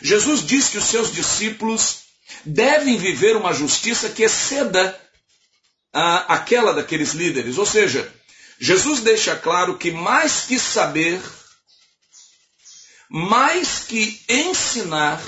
Jesus 0.00 0.46
diz 0.46 0.68
que 0.68 0.78
os 0.78 0.84
seus 0.84 1.12
discípulos 1.12 2.02
devem 2.44 2.96
viver 2.96 3.36
uma 3.36 3.52
justiça 3.52 4.08
que 4.08 4.22
exceda 4.22 4.98
a, 5.92 6.34
aquela 6.34 6.72
daqueles 6.72 7.12
líderes. 7.12 7.58
Ou 7.58 7.66
seja, 7.66 8.12
Jesus 8.58 9.00
deixa 9.00 9.36
claro 9.36 9.76
que 9.76 9.90
mais 9.90 10.42
que 10.42 10.58
saber, 10.58 11.20
mais 13.08 13.80
que 13.80 14.20
ensinar, 14.28 15.22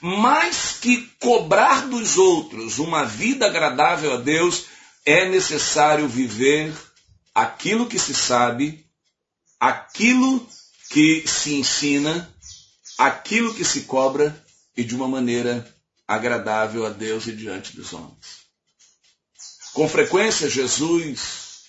mais 0.00 0.76
que 0.80 1.08
cobrar 1.20 1.86
dos 1.88 2.18
outros 2.18 2.78
uma 2.78 3.04
vida 3.04 3.46
agradável 3.46 4.14
a 4.14 4.16
Deus, 4.16 4.64
é 5.04 5.28
necessário 5.28 6.08
viver 6.08 6.72
aquilo 7.34 7.86
que 7.86 7.98
se 7.98 8.14
sabe, 8.14 8.84
aquilo 9.58 10.46
que 10.90 11.24
se 11.26 11.54
ensina 11.54 12.28
aquilo 13.00 13.54
que 13.54 13.64
se 13.64 13.82
cobra 13.82 14.44
e 14.76 14.84
de 14.84 14.94
uma 14.94 15.08
maneira 15.08 15.66
agradável 16.06 16.84
a 16.84 16.90
Deus 16.90 17.26
e 17.26 17.32
diante 17.32 17.74
dos 17.74 17.94
homens. 17.94 18.40
Com 19.72 19.88
frequência, 19.88 20.50
Jesus 20.50 21.62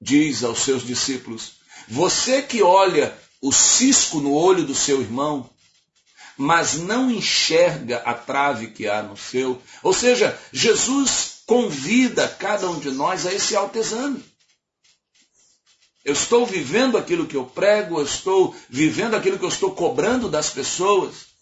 diz 0.00 0.42
aos 0.42 0.58
seus 0.58 0.84
discípulos: 0.84 1.52
Você 1.86 2.42
que 2.42 2.64
olha 2.64 3.16
o 3.40 3.52
cisco 3.52 4.18
no 4.18 4.32
olho 4.32 4.64
do 4.64 4.74
seu 4.74 5.00
irmão, 5.00 5.48
mas 6.36 6.74
não 6.74 7.08
enxerga 7.08 7.98
a 7.98 8.12
trave 8.12 8.72
que 8.72 8.88
há 8.88 9.04
no 9.04 9.16
seu. 9.16 9.62
Ou 9.84 9.92
seja, 9.94 10.36
Jesus 10.52 11.42
convida 11.46 12.26
cada 12.26 12.68
um 12.68 12.80
de 12.80 12.90
nós 12.90 13.24
a 13.24 13.32
esse 13.32 13.54
alto 13.54 13.78
exame. 13.78 14.31
Eu 16.04 16.12
estou 16.14 16.44
vivendo 16.44 16.98
aquilo 16.98 17.26
que 17.26 17.36
eu 17.36 17.44
prego, 17.44 17.98
eu 17.98 18.04
estou 18.04 18.54
vivendo 18.68 19.14
aquilo 19.14 19.38
que 19.38 19.44
eu 19.44 19.48
estou 19.48 19.72
cobrando 19.72 20.28
das 20.28 20.50
pessoas. 20.50 21.32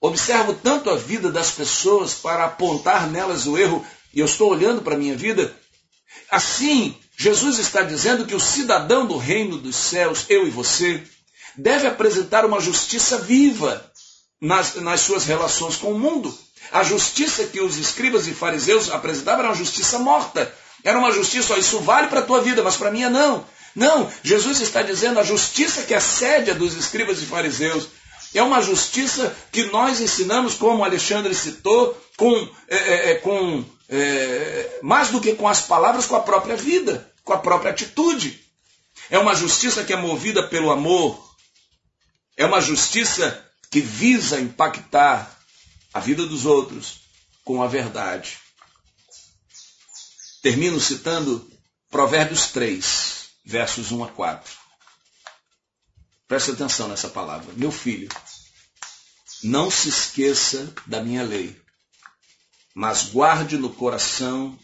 Observo 0.00 0.52
tanto 0.54 0.90
a 0.90 0.96
vida 0.96 1.30
das 1.30 1.52
pessoas 1.52 2.14
para 2.14 2.44
apontar 2.44 3.08
nelas 3.10 3.46
o 3.46 3.56
erro 3.56 3.86
e 4.12 4.20
eu 4.20 4.26
estou 4.26 4.50
olhando 4.50 4.82
para 4.82 4.94
a 4.94 4.98
minha 4.98 5.16
vida. 5.16 5.56
Assim, 6.30 6.94
Jesus 7.16 7.58
está 7.58 7.82
dizendo 7.82 8.26
que 8.26 8.34
o 8.34 8.40
cidadão 8.40 9.06
do 9.06 9.16
reino 9.16 9.56
dos 9.56 9.76
céus, 9.76 10.26
eu 10.28 10.46
e 10.46 10.50
você, 10.50 11.02
deve 11.56 11.86
apresentar 11.86 12.44
uma 12.44 12.60
justiça 12.60 13.18
viva 13.18 13.90
nas, 14.40 14.74
nas 14.74 15.00
suas 15.00 15.24
relações 15.24 15.76
com 15.76 15.92
o 15.92 15.98
mundo. 15.98 16.36
A 16.70 16.82
justiça 16.82 17.46
que 17.46 17.60
os 17.60 17.76
escribas 17.76 18.26
e 18.26 18.34
fariseus 18.34 18.90
apresentavam 18.90 19.40
era 19.40 19.50
uma 19.50 19.58
justiça 19.58 19.98
morta, 19.98 20.52
era 20.84 20.98
uma 20.98 21.12
justiça, 21.12 21.54
ó, 21.54 21.56
isso 21.56 21.80
vale 21.80 22.08
para 22.08 22.20
a 22.20 22.24
tua 22.24 22.40
vida, 22.40 22.62
mas 22.62 22.76
para 22.76 22.88
a 22.88 22.92
minha 22.92 23.08
não. 23.08 23.44
Não, 23.74 24.10
Jesus 24.22 24.60
está 24.60 24.82
dizendo 24.82 25.18
a 25.18 25.24
justiça 25.24 25.82
que 25.82 25.94
assédia 25.94 26.54
dos 26.54 26.74
escribas 26.74 27.22
e 27.22 27.26
fariseus. 27.26 27.88
É 28.34 28.42
uma 28.42 28.62
justiça 28.62 29.34
que 29.50 29.64
nós 29.64 30.00
ensinamos, 30.00 30.54
como 30.54 30.84
Alexandre 30.84 31.34
citou, 31.34 31.98
com, 32.16 32.34
é, 32.68 32.76
é, 32.76 33.10
é, 33.10 33.14
com 33.16 33.64
é, 33.88 34.78
mais 34.82 35.08
do 35.08 35.20
que 35.20 35.34
com 35.34 35.48
as 35.48 35.62
palavras, 35.62 36.06
com 36.06 36.16
a 36.16 36.20
própria 36.20 36.56
vida, 36.56 37.10
com 37.24 37.32
a 37.32 37.38
própria 37.38 37.70
atitude. 37.70 38.40
É 39.10 39.18
uma 39.18 39.34
justiça 39.34 39.84
que 39.84 39.92
é 39.92 39.96
movida 39.96 40.42
pelo 40.48 40.70
amor. 40.70 41.22
É 42.36 42.46
uma 42.46 42.60
justiça 42.60 43.46
que 43.70 43.80
visa 43.80 44.40
impactar 44.40 45.38
a 45.92 46.00
vida 46.00 46.26
dos 46.26 46.46
outros 46.46 47.00
com 47.44 47.62
a 47.62 47.66
verdade. 47.66 48.38
Termino 50.42 50.80
citando 50.80 51.48
Provérbios 51.88 52.48
3, 52.48 53.28
versos 53.44 53.92
1 53.92 54.02
a 54.02 54.08
4. 54.08 54.52
Preste 56.26 56.50
atenção 56.50 56.88
nessa 56.88 57.08
palavra. 57.08 57.54
Meu 57.54 57.70
filho, 57.70 58.08
não 59.44 59.70
se 59.70 59.88
esqueça 59.88 60.74
da 60.84 61.00
minha 61.00 61.22
lei, 61.22 61.56
mas 62.74 63.04
guarde 63.04 63.56
no 63.56 63.72
coração 63.72 64.58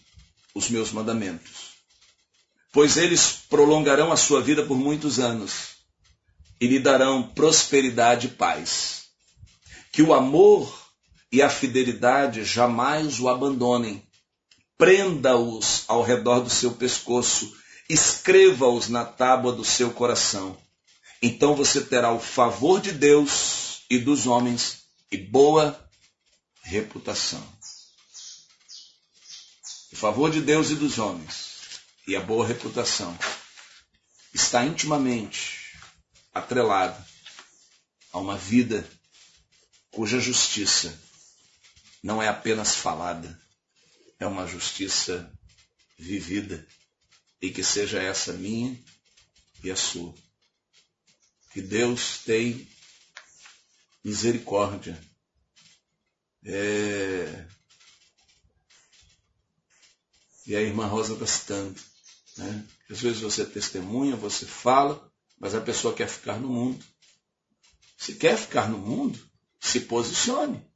os 0.52 0.68
meus 0.68 0.90
mandamentos, 0.90 1.74
pois 2.72 2.96
eles 2.96 3.44
prolongarão 3.48 4.10
a 4.10 4.16
sua 4.16 4.42
vida 4.42 4.66
por 4.66 4.76
muitos 4.76 5.20
anos 5.20 5.76
e 6.60 6.66
lhe 6.66 6.80
darão 6.80 7.22
prosperidade 7.22 8.26
e 8.26 8.30
paz. 8.30 9.04
Que 9.92 10.02
o 10.02 10.12
amor 10.12 10.76
e 11.30 11.40
a 11.40 11.48
fidelidade 11.48 12.44
jamais 12.44 13.20
o 13.20 13.28
abandonem 13.28 14.07
prenda-os 14.78 15.84
ao 15.88 16.02
redor 16.02 16.40
do 16.40 16.48
seu 16.48 16.72
pescoço, 16.72 17.52
escreva-os 17.88 18.88
na 18.88 19.04
tábua 19.04 19.52
do 19.52 19.64
seu 19.64 19.92
coração. 19.92 20.56
Então 21.20 21.56
você 21.56 21.80
terá 21.80 22.12
o 22.12 22.20
favor 22.20 22.80
de 22.80 22.92
Deus 22.92 23.82
e 23.90 23.98
dos 23.98 24.26
homens 24.26 24.84
e 25.10 25.16
boa 25.16 25.78
reputação. 26.62 27.42
O 29.92 29.96
favor 29.96 30.30
de 30.30 30.40
Deus 30.40 30.70
e 30.70 30.76
dos 30.76 30.98
homens 30.98 31.48
e 32.06 32.14
a 32.14 32.20
boa 32.20 32.46
reputação 32.46 33.18
está 34.32 34.64
intimamente 34.64 35.74
atrelado 36.32 37.04
a 38.12 38.18
uma 38.18 38.36
vida 38.36 38.88
cuja 39.90 40.20
justiça 40.20 40.96
não 42.02 42.22
é 42.22 42.28
apenas 42.28 42.76
falada, 42.76 43.38
é 44.18 44.26
uma 44.26 44.46
justiça 44.46 45.32
vivida 45.98 46.66
e 47.40 47.50
que 47.50 47.62
seja 47.62 48.02
essa 48.02 48.32
minha 48.32 48.78
e 49.62 49.70
a 49.70 49.76
sua. 49.76 50.14
Que 51.52 51.62
Deus 51.62 52.18
tem 52.18 52.68
misericórdia 54.04 55.00
é, 56.44 57.46
E 60.48 60.56
a 60.56 60.62
irmã 60.62 60.86
Rosa 60.86 61.12
está 61.12 61.26
citando. 61.26 61.78
Né? 62.38 62.66
Às 62.90 63.02
vezes 63.02 63.20
você 63.20 63.44
testemunha, 63.44 64.16
você 64.16 64.46
fala, 64.46 65.12
mas 65.38 65.54
a 65.54 65.60
pessoa 65.60 65.94
quer 65.94 66.08
ficar 66.08 66.40
no 66.40 66.48
mundo. 66.48 66.82
Se 67.98 68.14
quer 68.14 68.38
ficar 68.38 68.66
no 68.66 68.78
mundo, 68.78 69.20
se 69.60 69.80
posicione. 69.80 70.66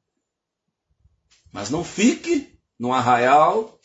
Mas 1.51 1.71
não 1.71 1.83
fique 1.83 2.52
no 2.79 2.93
arraial 2.93 3.79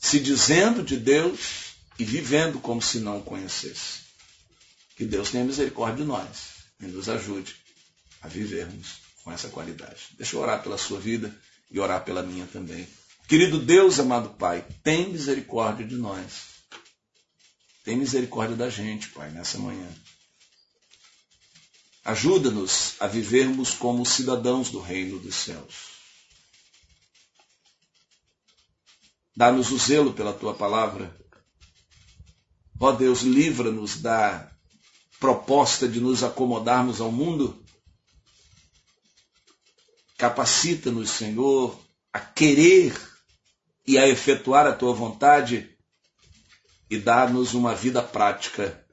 se 0.00 0.20
dizendo 0.20 0.82
de 0.82 0.96
Deus 0.96 1.74
e 1.98 2.04
vivendo 2.04 2.60
como 2.60 2.80
se 2.80 3.00
não 3.00 3.18
o 3.18 3.22
conhecesse. 3.22 4.00
Que 4.96 5.04
Deus 5.04 5.30
tenha 5.30 5.44
misericórdia 5.44 6.04
de 6.04 6.04
nós 6.04 6.48
e 6.80 6.86
nos 6.86 7.08
ajude 7.08 7.54
a 8.22 8.28
vivermos 8.28 9.00
com 9.22 9.32
essa 9.32 9.48
qualidade. 9.48 10.08
Deixa 10.16 10.36
eu 10.36 10.40
orar 10.40 10.62
pela 10.62 10.78
sua 10.78 10.98
vida 10.98 11.34
e 11.70 11.78
orar 11.78 12.04
pela 12.04 12.22
minha 12.22 12.46
também. 12.46 12.88
Querido 13.26 13.58
Deus, 13.58 14.00
amado 14.00 14.30
Pai, 14.30 14.66
tem 14.82 15.10
misericórdia 15.10 15.86
de 15.86 15.96
nós. 15.96 16.58
Tem 17.84 17.96
misericórdia 17.96 18.56
da 18.56 18.70
gente, 18.70 19.08
Pai, 19.10 19.30
nessa 19.30 19.58
manhã. 19.58 19.88
Ajuda-nos 22.04 22.94
a 23.00 23.06
vivermos 23.06 23.74
como 23.74 24.06
cidadãos 24.06 24.70
do 24.70 24.80
reino 24.80 25.18
dos 25.18 25.34
céus. 25.34 25.97
Dá-nos 29.38 29.70
o 29.70 29.78
zelo 29.78 30.12
pela 30.12 30.32
tua 30.32 30.52
palavra. 30.52 31.16
Ó 32.80 32.90
Deus, 32.90 33.20
livra-nos 33.20 33.98
da 33.98 34.50
proposta 35.20 35.86
de 35.86 36.00
nos 36.00 36.24
acomodarmos 36.24 37.00
ao 37.00 37.12
mundo. 37.12 37.56
Capacita-nos, 40.16 41.10
Senhor, 41.10 41.80
a 42.12 42.18
querer 42.18 43.00
e 43.86 43.96
a 43.96 44.08
efetuar 44.08 44.66
a 44.66 44.72
tua 44.72 44.92
vontade 44.92 45.70
e 46.90 46.98
dá-nos 46.98 47.54
uma 47.54 47.76
vida 47.76 48.02
prática. 48.02 48.84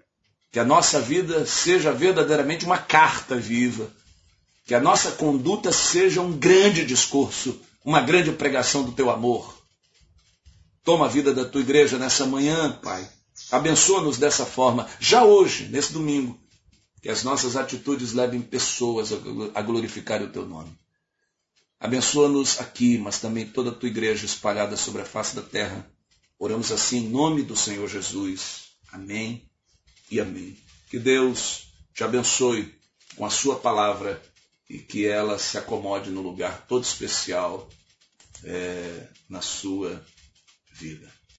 Que 0.51 0.59
a 0.59 0.63
nossa 0.63 1.01
vida 1.01 1.43
seja 1.47 1.91
verdadeiramente 1.91 2.65
uma 2.65 2.77
carta 2.77 3.35
viva. 3.35 3.91
Que 4.67 4.75
a 4.75 4.79
nossa 4.79 5.13
conduta 5.13 5.71
seja 5.71 6.21
um 6.21 6.37
grande 6.37 6.85
discurso, 6.85 7.59
uma 7.83 7.99
grande 7.99 8.31
pregação 8.31 8.83
do 8.83 8.91
teu 8.91 9.09
amor. 9.09 9.64
Toma 10.85 11.07
a 11.07 11.09
vida 11.09 11.33
da 11.33 11.43
tua 11.43 11.61
igreja 11.61 11.97
nessa 11.97 12.27
manhã, 12.27 12.71
Pai. 12.71 13.09
Abençoa-nos 13.51 14.19
dessa 14.19 14.45
forma, 14.45 14.87
já 14.99 15.25
hoje, 15.25 15.67
nesse 15.67 15.91
domingo. 15.91 16.39
Que 17.01 17.09
as 17.09 17.23
nossas 17.23 17.55
atitudes 17.55 18.13
levem 18.13 18.39
pessoas 18.39 19.09
a 19.55 19.61
glorificar 19.63 20.21
o 20.21 20.29
teu 20.29 20.45
nome. 20.45 20.71
Abençoa-nos 21.79 22.59
aqui, 22.59 22.99
mas 22.99 23.19
também 23.19 23.47
toda 23.47 23.71
a 23.71 23.73
tua 23.73 23.89
igreja 23.89 24.27
espalhada 24.27 24.77
sobre 24.77 25.01
a 25.01 25.05
face 25.05 25.35
da 25.35 25.41
terra. 25.41 25.89
Oramos 26.37 26.71
assim 26.71 26.99
em 26.99 27.09
nome 27.09 27.41
do 27.41 27.55
Senhor 27.55 27.87
Jesus. 27.87 28.65
Amém 28.91 29.49
e 30.11 30.19
amém. 30.19 30.55
Que 30.89 30.99
Deus 30.99 31.67
te 31.95 32.03
abençoe 32.03 32.75
com 33.15 33.25
a 33.25 33.29
sua 33.31 33.55
palavra 33.55 34.21
e 34.69 34.77
que 34.77 35.07
ela 35.07 35.39
se 35.39 35.57
acomode 35.57 36.11
no 36.11 36.21
lugar 36.21 36.65
todo 36.67 36.83
especial 36.83 37.67
é, 38.43 39.07
na 39.27 39.41
sua 39.41 40.03
vida. 40.79 41.14